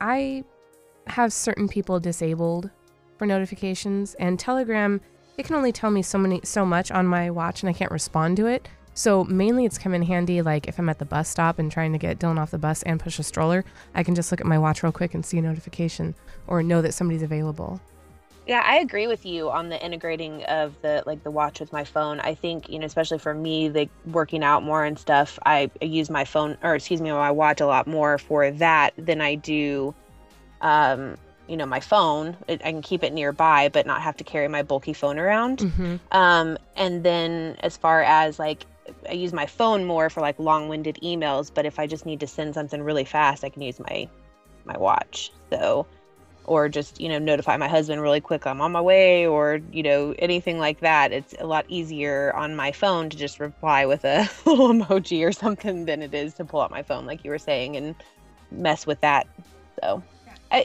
I 0.00 0.42
have 1.06 1.32
certain 1.32 1.68
people 1.68 2.00
disabled 2.00 2.70
for 3.16 3.26
notifications, 3.26 4.14
and 4.14 4.40
Telegram 4.40 5.00
it 5.36 5.44
can 5.46 5.54
only 5.56 5.72
tell 5.72 5.90
me 5.90 6.02
so 6.02 6.18
many 6.18 6.40
so 6.42 6.64
much 6.66 6.90
on 6.90 7.06
my 7.06 7.30
watch, 7.30 7.62
and 7.62 7.70
I 7.70 7.72
can't 7.72 7.92
respond 7.92 8.36
to 8.38 8.46
it. 8.46 8.68
So 8.94 9.24
mainly, 9.24 9.64
it's 9.64 9.76
come 9.76 9.92
in 9.92 10.02
handy 10.02 10.40
like 10.40 10.68
if 10.68 10.78
I'm 10.78 10.88
at 10.88 10.98
the 10.98 11.04
bus 11.04 11.28
stop 11.28 11.58
and 11.58 11.70
trying 11.70 11.92
to 11.92 11.98
get 11.98 12.18
Dylan 12.18 12.38
off 12.38 12.50
the 12.50 12.58
bus 12.58 12.82
and 12.84 13.00
push 13.00 13.18
a 13.18 13.22
stroller, 13.22 13.64
I 13.94 14.02
can 14.02 14.14
just 14.14 14.30
look 14.30 14.40
at 14.40 14.46
my 14.46 14.58
watch 14.58 14.82
real 14.82 14.92
quick 14.92 15.14
and 15.14 15.26
see 15.26 15.38
a 15.38 15.42
notification 15.42 16.14
or 16.46 16.62
know 16.62 16.80
that 16.80 16.94
somebody's 16.94 17.22
available. 17.22 17.80
Yeah, 18.46 18.62
I 18.64 18.76
agree 18.76 19.06
with 19.06 19.24
you 19.24 19.50
on 19.50 19.70
the 19.70 19.82
integrating 19.82 20.44
of 20.44 20.80
the 20.82 21.02
like 21.06 21.24
the 21.24 21.30
watch 21.30 21.60
with 21.60 21.72
my 21.72 21.82
phone. 21.82 22.20
I 22.20 22.34
think, 22.34 22.68
you 22.68 22.78
know, 22.78 22.84
especially 22.84 23.18
for 23.18 23.34
me, 23.34 23.70
like 23.70 23.90
working 24.06 24.44
out 24.44 24.62
more 24.62 24.84
and 24.84 24.98
stuff, 24.98 25.38
I 25.46 25.70
use 25.80 26.10
my 26.10 26.24
phone 26.24 26.58
or 26.62 26.74
excuse 26.74 27.00
me, 27.00 27.10
my 27.10 27.30
watch 27.30 27.60
a 27.60 27.66
lot 27.66 27.86
more 27.86 28.18
for 28.18 28.50
that 28.50 28.92
than 28.98 29.20
I 29.20 29.34
do 29.36 29.94
um, 30.60 31.16
you 31.48 31.56
know, 31.56 31.66
my 31.66 31.80
phone. 31.80 32.36
It, 32.48 32.60
I 32.64 32.70
can 32.70 32.82
keep 32.82 33.02
it 33.02 33.12
nearby 33.12 33.70
but 33.70 33.86
not 33.86 34.02
have 34.02 34.16
to 34.18 34.24
carry 34.24 34.48
my 34.48 34.62
bulky 34.62 34.92
phone 34.92 35.18
around. 35.18 35.58
Mm-hmm. 35.58 35.96
Um, 36.12 36.58
and 36.76 37.02
then 37.02 37.56
as 37.60 37.76
far 37.76 38.02
as 38.02 38.38
like 38.38 38.66
I 39.08 39.12
use 39.12 39.32
my 39.32 39.46
phone 39.46 39.84
more 39.84 40.10
for 40.10 40.20
like 40.20 40.38
long-winded 40.38 40.98
emails, 41.02 41.50
but 41.52 41.66
if 41.66 41.78
I 41.78 41.86
just 41.86 42.06
need 42.06 42.20
to 42.20 42.26
send 42.26 42.54
something 42.54 42.82
really 42.82 43.04
fast, 43.04 43.44
I 43.44 43.48
can 43.48 43.62
use 43.62 43.78
my 43.80 44.08
my 44.64 44.76
watch. 44.78 45.32
So 45.50 45.86
or 46.46 46.68
just 46.68 47.00
you 47.00 47.08
know 47.08 47.18
notify 47.18 47.56
my 47.56 47.68
husband 47.68 48.00
really 48.00 48.20
quick 48.20 48.46
i'm 48.46 48.60
on 48.60 48.72
my 48.72 48.80
way 48.80 49.26
or 49.26 49.60
you 49.72 49.82
know 49.82 50.14
anything 50.18 50.58
like 50.58 50.80
that 50.80 51.12
it's 51.12 51.34
a 51.38 51.46
lot 51.46 51.64
easier 51.68 52.32
on 52.34 52.54
my 52.54 52.70
phone 52.70 53.08
to 53.08 53.16
just 53.16 53.40
reply 53.40 53.86
with 53.86 54.04
a 54.04 54.28
little 54.46 54.68
emoji 54.68 55.26
or 55.26 55.32
something 55.32 55.86
than 55.86 56.02
it 56.02 56.14
is 56.14 56.34
to 56.34 56.44
pull 56.44 56.60
out 56.60 56.70
my 56.70 56.82
phone 56.82 57.06
like 57.06 57.24
you 57.24 57.30
were 57.30 57.38
saying 57.38 57.76
and 57.76 57.94
mess 58.50 58.86
with 58.86 59.00
that 59.00 59.26
so 59.82 60.02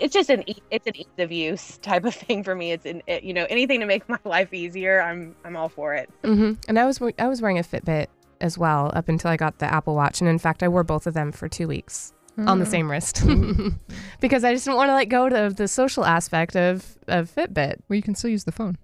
it's 0.01 0.13
just 0.13 0.29
an 0.29 0.43
it's 0.71 0.87
an 0.87 0.95
ease 0.95 1.05
of 1.17 1.31
use 1.31 1.77
type 1.81 2.05
of 2.05 2.13
thing 2.13 2.43
for 2.43 2.55
me 2.55 2.71
it's 2.71 2.85
an 2.85 3.01
it, 3.07 3.23
you 3.23 3.33
know 3.33 3.45
anything 3.49 3.79
to 3.79 3.85
make 3.85 4.07
my 4.09 4.19
life 4.25 4.53
easier 4.53 5.01
i'm 5.01 5.35
i'm 5.43 5.55
all 5.55 5.69
for 5.69 5.93
it 5.93 6.09
mm-hmm. 6.23 6.53
and 6.67 6.79
i 6.79 6.85
was 6.85 7.01
i 7.17 7.27
was 7.27 7.41
wearing 7.41 7.59
a 7.59 7.63
fitbit 7.63 8.07
as 8.41 8.57
well 8.57 8.91
up 8.95 9.09
until 9.09 9.29
i 9.29 9.37
got 9.37 9.59
the 9.59 9.65
apple 9.65 9.95
watch 9.95 10.21
and 10.21 10.29
in 10.29 10.39
fact 10.39 10.63
i 10.63 10.67
wore 10.67 10.83
both 10.83 11.07
of 11.07 11.13
them 11.13 11.31
for 11.31 11.47
two 11.47 11.67
weeks 11.67 12.13
on 12.47 12.59
the 12.59 12.65
Mm. 12.65 12.69
same 12.69 12.91
wrist 12.91 13.23
because 14.21 14.43
I 14.43 14.53
just 14.53 14.65
didn't 14.65 14.77
want 14.77 14.89
to 14.89 14.95
let 14.95 15.09
go 15.09 15.27
of 15.27 15.57
the 15.57 15.67
social 15.67 16.05
aspect 16.05 16.55
of, 16.55 16.97
of 17.07 17.29
Fitbit. 17.29 17.81
Well, 17.89 17.97
you 17.97 18.01
can 18.01 18.15
still 18.15 18.29
use 18.29 18.45
the 18.45 18.51
phone 18.51 18.77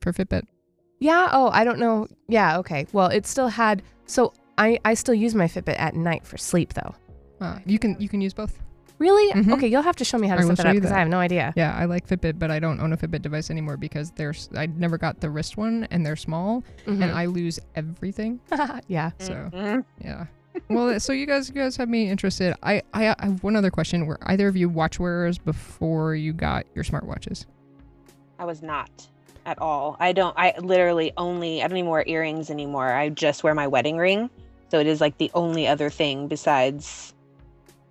for 0.00 0.12
Fitbit. 0.12 0.42
Yeah. 1.00 1.28
Oh, 1.32 1.50
I 1.52 1.64
don't 1.64 1.78
know. 1.78 2.06
Yeah. 2.28 2.58
Okay. 2.58 2.86
Well, 2.92 3.08
it 3.08 3.26
still 3.26 3.48
had. 3.48 3.82
So 4.06 4.32
I, 4.56 4.78
I 4.84 4.94
still 4.94 5.14
use 5.14 5.34
my 5.34 5.46
Fitbit 5.46 5.78
at 5.78 5.94
night 5.94 6.24
for 6.26 6.36
sleep 6.36 6.74
though. 6.74 6.94
Uh, 7.40 7.58
you 7.66 7.78
can 7.78 8.00
you 8.00 8.08
can 8.08 8.20
use 8.20 8.32
both. 8.32 8.58
Really? 8.98 9.32
Mhm. 9.32 9.52
Okay. 9.54 9.66
You'll 9.68 9.82
have 9.82 9.96
to 9.96 10.04
show 10.04 10.16
me 10.18 10.26
how 10.26 10.36
to 10.36 10.42
I 10.42 10.44
will 10.44 10.56
set 10.56 10.64
that 10.64 10.66
up 10.70 10.74
because. 10.76 10.92
I 10.92 10.98
have 10.98 11.08
no 11.08 11.18
idea. 11.18 11.52
Yeah, 11.56 11.74
I 11.76 11.84
like 11.84 12.06
Fitbit, 12.08 12.38
but 12.38 12.50
I 12.50 12.58
don't 12.58 12.80
own 12.80 12.92
a 12.92 12.96
Fitbit 12.96 13.22
device 13.22 13.50
anymore 13.50 13.76
because 13.76 14.10
there's 14.12 14.48
I 14.56 14.66
never 14.66 14.96
got 14.98 15.20
the 15.20 15.28
wrist 15.30 15.56
one 15.56 15.86
and 15.90 16.04
they're 16.06 16.16
small 16.16 16.64
and 16.86 17.00
Mhm. 17.02 17.12
I 17.14 17.26
lose 17.26 17.58
everything. 17.74 18.40
yeah. 18.88 19.10
So 19.18 19.50
Mhm. 19.52 19.84
yeah. 20.02 20.26
well, 20.70 20.98
so 20.98 21.12
you 21.12 21.26
guys 21.26 21.48
you 21.48 21.54
guys 21.54 21.76
have 21.76 21.88
me 21.90 22.08
interested. 22.08 22.54
I, 22.62 22.80
I 22.94 23.14
I 23.18 23.26
have 23.26 23.42
one 23.44 23.56
other 23.56 23.70
question. 23.70 24.06
Were 24.06 24.18
either 24.22 24.48
of 24.48 24.56
you 24.56 24.68
watch 24.70 24.98
wearers 24.98 25.36
before 25.38 26.14
you 26.14 26.32
got 26.32 26.64
your 26.74 26.84
smartwatches? 26.84 27.44
i 28.38 28.44
was 28.44 28.60
not 28.62 28.90
at 29.46 29.58
all 29.60 29.96
i 29.98 30.12
don't 30.12 30.34
i 30.36 30.52
literally 30.60 31.10
only 31.16 31.62
i 31.62 31.66
don't 31.68 31.78
even 31.78 31.90
wear 31.90 32.04
earrings 32.06 32.50
anymore 32.50 32.92
i 32.92 33.08
just 33.08 33.42
wear 33.42 33.54
my 33.54 33.66
wedding 33.66 33.96
ring 33.96 34.28
so 34.70 34.78
it 34.78 34.86
is 34.86 35.00
like 35.00 35.16
the 35.16 35.30
only 35.32 35.66
other 35.66 35.88
thing 35.88 36.28
besides 36.28 37.14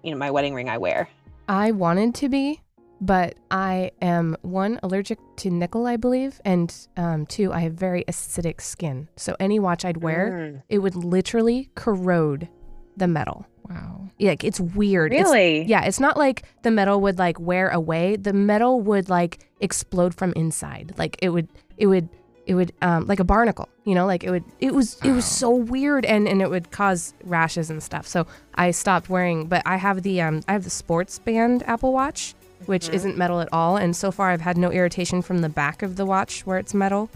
you 0.06 0.12
know 0.12 0.18
my 0.18 0.32
wedding 0.32 0.54
ring 0.54 0.70
i 0.70 0.78
wear 0.78 1.10
I 1.48 1.72
wanted 1.74 2.16
to 2.16 2.28
be, 2.30 2.60
but 3.02 3.36
I 3.52 3.92
am 4.02 4.36
one 4.42 4.80
allergic 4.82 5.20
to 5.38 5.52
nickel, 5.52 5.86
I 5.86 5.96
believe, 5.96 6.42
and 6.44 6.74
um, 6.98 7.28
two, 7.28 7.54
I 7.54 7.60
have 7.60 7.74
very 7.74 8.04
acidic 8.08 8.62
skin. 8.62 9.10
So 9.16 9.36
any 9.40 9.60
watch 9.60 9.86
I'd 9.86 9.98
wear, 9.98 10.32
Mm. 10.32 10.64
it 10.70 10.80
would 10.80 10.96
literally 10.96 11.70
corrode 11.76 12.50
the 12.98 13.08
metal. 13.08 13.46
Wow. 13.70 14.10
Yeah, 14.18 14.32
like, 14.32 14.44
it's 14.44 14.60
weird. 14.60 15.14
It's- 15.14 15.26
really 15.28 15.66
yeah, 15.66 15.84
it's 15.86 16.00
not 16.00 16.18
like 16.18 16.44
the 16.64 16.72
metal 16.72 17.00
would 17.02 17.20
like 17.20 17.40
wear 17.40 17.70
away. 17.70 18.16
The 18.16 18.34
metal 18.34 18.82
would 18.82 19.08
like 19.08 19.48
explode 19.62 20.16
from 20.16 20.34
inside. 20.36 20.94
Like 20.98 21.16
it 21.22 21.30
would, 21.30 21.48
it 21.78 21.86
would, 21.86 22.10
it 22.46 22.56
would, 22.56 22.72
um, 22.82 23.08
like 23.08 23.20
a 23.20 23.24
barnacle. 23.24 23.70
You 23.86 23.96
know, 23.96 24.06
like 24.06 24.24
it 24.24 24.32
would. 24.32 24.44
It 24.60 24.74
was, 24.74 24.98
it 25.04 25.12
was 25.12 25.26
so 25.26 25.50
weird, 25.50 26.06
and 26.06 26.28
and 26.28 26.42
it 26.42 26.50
would 26.50 26.72
cause 26.72 27.14
rashes 27.24 27.70
and 27.70 27.82
stuff. 27.82 28.08
So 28.08 28.26
I 28.56 28.72
stopped 28.72 29.10
wearing. 29.10 29.48
But 29.48 29.62
I 29.66 29.78
have 29.78 30.04
the, 30.04 30.22
um, 30.22 30.42
I 30.48 30.54
have 30.54 30.64
the 30.64 30.70
sports 30.70 31.20
band 31.20 31.64
Apple 31.68 31.92
Watch, 31.94 32.34
which 32.66 32.90
Mhm. 32.90 32.94
isn't 32.94 33.18
metal 33.18 33.42
at 33.42 33.50
all. 33.52 33.78
And 33.78 33.96
so 33.96 34.12
far, 34.12 34.30
I've 34.32 34.42
had 34.42 34.58
no 34.58 34.72
irritation 34.72 35.22
from 35.22 35.40
the 35.40 35.50
back 35.50 35.82
of 35.84 35.96
the 35.98 36.06
watch 36.06 36.46
where 36.46 36.58
it's 36.58 36.74
metal. 36.74 37.10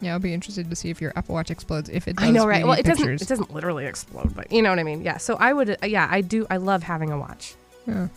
Yeah, 0.00 0.12
I'll 0.12 0.20
be 0.20 0.32
interested 0.32 0.70
to 0.70 0.76
see 0.76 0.90
if 0.90 1.00
your 1.00 1.12
Apple 1.16 1.34
Watch 1.34 1.50
explodes. 1.50 1.88
If 1.88 2.06
it 2.06 2.16
does, 2.16 2.28
I 2.28 2.30
know, 2.30 2.46
right? 2.46 2.64
Well, 2.64 2.78
it 2.78 2.84
doesn't. 2.86 3.08
It 3.20 3.26
doesn't 3.28 3.52
literally 3.52 3.84
explode, 3.86 4.34
but 4.34 4.52
you 4.52 4.62
know 4.62 4.70
what 4.70 4.78
I 4.78 4.84
mean. 4.84 5.02
Yeah. 5.02 5.16
So 5.16 5.36
I 5.40 5.52
would. 5.52 5.70
Uh, 5.70 5.86
yeah, 5.86 6.06
I 6.10 6.20
do. 6.20 6.46
I 6.50 6.58
love 6.58 6.84
having 6.84 7.10
a 7.10 7.18
watch. 7.18 7.54
Yeah, 7.86 8.08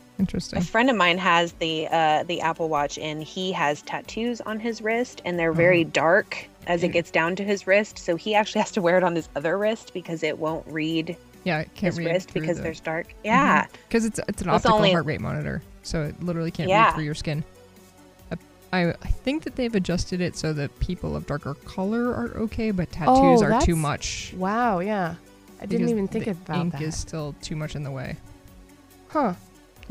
A 0.53 0.61
friend 0.61 0.89
of 0.89 0.95
mine 0.95 1.17
has 1.17 1.53
the 1.53 1.87
uh, 1.91 2.23
the 2.23 2.41
Apple 2.41 2.69
Watch, 2.69 2.97
and 2.97 3.23
he 3.23 3.51
has 3.51 3.81
tattoos 3.81 4.41
on 4.41 4.59
his 4.59 4.81
wrist, 4.81 5.21
and 5.25 5.37
they're 5.39 5.53
very 5.53 5.83
dark 5.83 6.37
as 6.67 6.83
it 6.83 6.89
gets 6.89 7.09
down 7.11 7.35
to 7.37 7.43
his 7.43 7.65
wrist. 7.67 7.97
So 7.97 8.15
he 8.15 8.35
actually 8.35 8.61
has 8.61 8.71
to 8.73 8.81
wear 8.81 8.97
it 8.97 9.03
on 9.03 9.15
his 9.15 9.29
other 9.35 9.57
wrist 9.57 9.93
because 9.93 10.21
it 10.23 10.37
won't 10.37 10.65
read 10.67 11.15
Yeah, 11.43 11.57
I 11.59 11.63
can't 11.63 11.93
his 11.93 11.97
read 11.97 12.05
wrist 12.13 12.33
because 12.33 12.57
the, 12.57 12.63
there's 12.63 12.79
dark. 12.79 13.13
Yeah, 13.23 13.65
because 13.87 14.05
it's 14.05 14.19
it's 14.27 14.41
an 14.41 14.49
It's 14.49 14.57
optical 14.57 14.77
only- 14.77 14.91
heart 14.91 15.05
rate 15.05 15.21
monitor, 15.21 15.61
so 15.83 16.03
it 16.03 16.21
literally 16.23 16.51
can't 16.51 16.69
read 16.69 16.93
through 16.93 17.03
your 17.05 17.15
skin. 17.15 17.43
I, 18.31 18.37
I 18.73 18.89
I 19.01 19.07
think 19.07 19.43
that 19.43 19.55
they've 19.55 19.73
adjusted 19.75 20.21
it 20.21 20.35
so 20.35 20.53
that 20.53 20.77
people 20.79 21.15
of 21.15 21.25
darker 21.25 21.55
color 21.65 22.13
are 22.13 22.31
okay, 22.37 22.71
but 22.71 22.91
tattoos 22.91 23.41
Oh, 23.41 23.45
are 23.45 23.61
too 23.61 23.75
much. 23.75 24.33
Wow. 24.37 24.79
Yeah. 24.79 25.15
I 25.61 25.65
didn't 25.67 25.89
even 25.89 26.07
think 26.07 26.25
the 26.25 26.31
about 26.31 26.57
ink 26.57 26.71
that. 26.73 26.81
is 26.81 26.95
still 26.97 27.35
too 27.41 27.55
much 27.55 27.75
in 27.75 27.83
the 27.83 27.91
way. 27.91 28.15
Huh. 29.09 29.33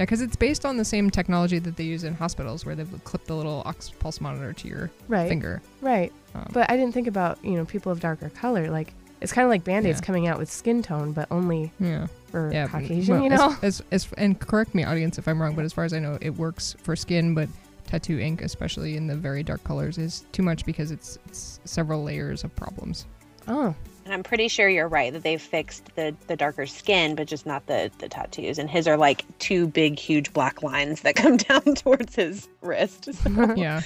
Yeah, 0.01 0.07
because 0.07 0.23
it's 0.23 0.35
based 0.37 0.65
on 0.65 0.79
the 0.79 0.85
same 0.85 1.11
technology 1.11 1.59
that 1.59 1.77
they 1.77 1.85
use 1.85 2.05
in 2.05 2.15
hospitals, 2.15 2.65
where 2.65 2.75
they've 2.75 2.89
clipped 3.05 3.27
the 3.27 3.37
little 3.37 3.63
ox 3.67 3.91
pulse 3.91 4.19
monitor 4.19 4.55
to 4.55 4.67
your 4.67 4.91
Right. 5.09 5.29
finger. 5.29 5.61
Right. 5.83 6.11
Um, 6.35 6.47
But 6.55 6.71
I 6.71 6.79
didn't 6.79 6.95
think 6.95 7.07
about, 7.07 7.45
you 7.45 7.51
know, 7.53 7.67
people 7.67 7.93
of 7.93 8.01
darker 8.01 8.31
color. 8.31 8.71
Like, 8.71 8.95
it's 9.21 9.31
kind 9.31 9.45
of 9.45 9.51
like 9.51 9.63
band 9.63 9.85
aids 9.87 10.01
Yeah. 10.01 10.07
coming 10.07 10.27
out 10.27 10.39
with 10.39 10.51
skin 10.51 10.83
tone, 10.83 11.13
but 11.13 11.29
only 11.31 11.71
Yeah, 11.79 12.07
for 12.31 12.51
yeah. 12.51 12.67
Caucasian, 12.69 13.15
well, 13.15 13.25
you 13.27 13.31
as- 13.31 13.39
know? 13.39 13.57
as, 13.61 13.83
as 13.93 14.09
and 14.17 14.41
correct 14.41 14.75
me, 14.75 14.85
audience, 14.85 15.19
if 15.19 15.29
I'm 15.29 15.39
wrong, 15.43 15.55
but 15.55 15.67
as 15.67 15.75
far 15.75 15.85
as 15.85 15.93
I 15.93 15.99
know, 15.99 16.17
it 16.23 16.31
works 16.35 16.75
for 16.83 16.97
skin, 16.97 17.35
but 17.35 17.51
tattoo 17.87 18.19
ink, 18.19 18.41
especially 18.41 18.97
in 18.97 19.07
the 19.07 19.17
very 19.17 19.43
dark 19.43 19.63
colors, 19.65 19.99
is 19.99 20.25
too 20.33 20.43
much 20.43 20.65
because 20.65 20.91
it's, 20.93 21.19
it's 21.27 21.61
several 21.67 22.03
layers 22.03 22.43
of 22.43 22.57
problems. 22.57 23.05
Oh, 23.49 23.75
and 24.11 24.15
I'm 24.17 24.25
pretty 24.25 24.49
sure 24.49 24.69
you're 24.69 24.89
right 24.89 25.13
that 25.13 25.23
they've 25.23 25.41
fixed 25.41 25.95
the 25.95 26.13
the 26.27 26.35
darker 26.35 26.67
skin, 26.67 27.15
but 27.15 27.29
just 27.29 27.47
not 27.47 27.67
the 27.67 27.93
the 27.99 28.09
tattoos. 28.09 28.59
And 28.59 28.69
his 28.69 28.89
are 28.89 28.97
like 28.97 29.25
two 29.39 29.69
big, 29.69 30.01
huge 30.01 30.33
black 30.33 30.65
lines 30.65 31.03
that 31.03 31.15
come 31.23 31.37
down 31.37 31.63
towards 31.77 32.17
his 32.17 32.49
wrist. 32.61 33.15
So 33.15 33.55
yeah, 33.57 33.83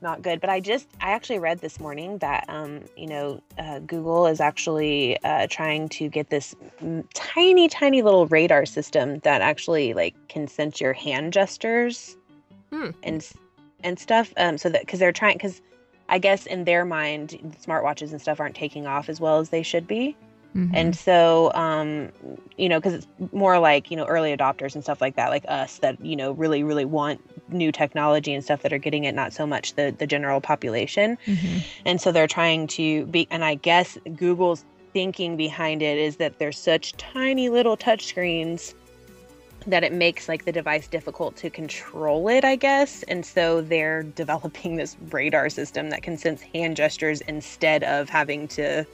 not 0.00 0.22
good. 0.22 0.40
But 0.40 0.50
I 0.50 0.60
just 0.60 0.86
I 1.00 1.10
actually 1.10 1.40
read 1.40 1.58
this 1.58 1.80
morning 1.80 2.18
that 2.18 2.44
um 2.48 2.82
you 2.96 3.08
know 3.08 3.42
uh, 3.58 3.80
Google 3.80 4.28
is 4.28 4.40
actually 4.40 5.20
uh, 5.24 5.48
trying 5.50 5.88
to 5.88 6.08
get 6.08 6.30
this 6.30 6.54
tiny 7.14 7.68
tiny 7.68 8.02
little 8.02 8.28
radar 8.28 8.66
system 8.66 9.18
that 9.20 9.40
actually 9.40 9.94
like 9.94 10.14
can 10.28 10.46
sense 10.46 10.80
your 10.80 10.92
hand 10.92 11.32
gestures 11.32 12.16
Hmm. 12.70 12.90
and 13.02 13.28
and 13.82 13.98
stuff. 13.98 14.32
Um, 14.36 14.58
so 14.58 14.68
that 14.68 14.82
because 14.82 15.00
they're 15.00 15.10
trying 15.10 15.38
because 15.38 15.60
I 16.08 16.18
guess 16.18 16.46
in 16.46 16.64
their 16.64 16.84
mind 16.84 17.56
smartwatches 17.64 18.12
and 18.12 18.20
stuff 18.20 18.40
aren't 18.40 18.54
taking 18.54 18.86
off 18.86 19.08
as 19.08 19.20
well 19.20 19.38
as 19.38 19.50
they 19.50 19.62
should 19.62 19.86
be. 19.86 20.16
Mhm. 20.56 20.70
And 20.72 20.96
so, 20.96 21.52
um, 21.54 22.08
you 22.56 22.68
know, 22.68 22.78
because 22.80 22.94
it's 22.94 23.06
more 23.32 23.58
like, 23.58 23.90
you 23.90 23.96
know, 23.96 24.06
early 24.06 24.34
adopters 24.34 24.74
and 24.74 24.82
stuff 24.82 25.00
like 25.00 25.16
that, 25.16 25.28
like 25.28 25.44
us 25.46 25.78
that, 25.78 26.02
you 26.04 26.16
know, 26.16 26.32
really, 26.32 26.62
really 26.62 26.86
want 26.86 27.20
new 27.50 27.70
technology 27.70 28.32
and 28.32 28.42
stuff 28.42 28.62
that 28.62 28.72
are 28.72 28.78
getting 28.78 29.04
it, 29.04 29.14
not 29.14 29.32
so 29.32 29.46
much 29.46 29.74
the, 29.74 29.94
the 29.98 30.06
general 30.06 30.40
population. 30.40 31.18
Mhm. 31.26 31.62
And 31.84 32.00
so 32.00 32.10
they're 32.12 32.26
trying 32.26 32.66
to 32.68 33.04
be, 33.06 33.28
and 33.30 33.44
I 33.44 33.56
guess 33.56 33.98
Google's 34.16 34.64
thinking 34.94 35.36
behind 35.36 35.82
it 35.82 35.98
is 35.98 36.16
that 36.16 36.38
they're 36.38 36.50
such 36.50 36.92
tiny 36.96 37.50
little 37.50 37.76
touch 37.76 38.06
screens 38.06 38.74
that 39.68 39.84
it 39.84 39.92
makes 39.92 40.28
like 40.28 40.46
the 40.46 40.52
device 40.52 40.88
difficult 40.88 41.36
to 41.36 41.50
control 41.50 42.28
it, 42.28 42.44
I 42.44 42.56
guess. 42.56 43.02
And 43.04 43.24
so 43.24 43.60
they're 43.60 44.02
developing 44.16 44.76
this 44.76 44.96
radar 45.10 45.48
system 45.50 45.90
that 45.90 46.02
can 46.02 46.16
sense 46.16 46.40
hand 46.42 46.76
gestures 46.76 47.20
instead 47.22 47.84
of 47.84 48.08
having 48.08 48.48
to 48.48 48.84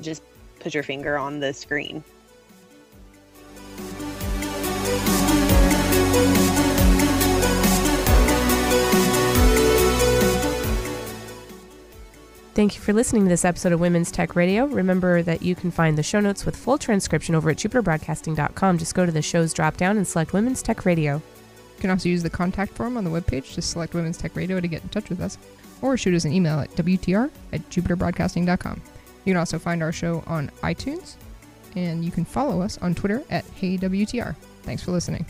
just 0.00 0.22
put 0.60 0.74
your 0.74 0.82
finger 0.82 1.18
on 1.18 1.40
the 1.40 1.52
screen. 1.52 2.02
Thank 12.54 12.76
you 12.76 12.80
for 12.80 12.92
listening 12.92 13.24
to 13.24 13.28
this 13.28 13.44
episode 13.44 13.72
of 13.72 13.80
Women's 13.80 14.12
Tech 14.12 14.36
Radio. 14.36 14.66
Remember 14.66 15.22
that 15.22 15.42
you 15.42 15.56
can 15.56 15.72
find 15.72 15.98
the 15.98 16.04
show 16.04 16.20
notes 16.20 16.46
with 16.46 16.54
full 16.54 16.78
transcription 16.78 17.34
over 17.34 17.50
at 17.50 17.56
jupiterbroadcasting.com. 17.56 18.78
Just 18.78 18.94
go 18.94 19.04
to 19.04 19.10
the 19.10 19.22
show's 19.22 19.52
drop 19.52 19.76
down 19.76 19.96
and 19.96 20.06
select 20.06 20.32
Women's 20.32 20.62
Tech 20.62 20.86
Radio. 20.86 21.16
You 21.16 21.80
can 21.80 21.90
also 21.90 22.08
use 22.08 22.22
the 22.22 22.30
contact 22.30 22.72
form 22.74 22.96
on 22.96 23.02
the 23.02 23.10
webpage. 23.10 23.54
to 23.54 23.62
select 23.62 23.92
Women's 23.94 24.16
Tech 24.16 24.36
Radio 24.36 24.60
to 24.60 24.68
get 24.68 24.84
in 24.84 24.88
touch 24.90 25.08
with 25.08 25.20
us, 25.20 25.36
or 25.82 25.96
shoot 25.96 26.14
us 26.14 26.24
an 26.24 26.32
email 26.32 26.60
at 26.60 26.70
WTR 26.76 27.28
at 27.52 27.68
JupiterBroadcasting.com. 27.70 28.80
You 29.24 29.32
can 29.32 29.36
also 29.38 29.58
find 29.58 29.82
our 29.82 29.90
show 29.90 30.22
on 30.28 30.48
iTunes, 30.62 31.16
and 31.74 32.04
you 32.04 32.12
can 32.12 32.24
follow 32.24 32.62
us 32.62 32.78
on 32.78 32.94
Twitter 32.94 33.24
at 33.30 33.44
HeyWTR. 33.56 34.36
Thanks 34.62 34.84
for 34.84 34.92
listening. 34.92 35.26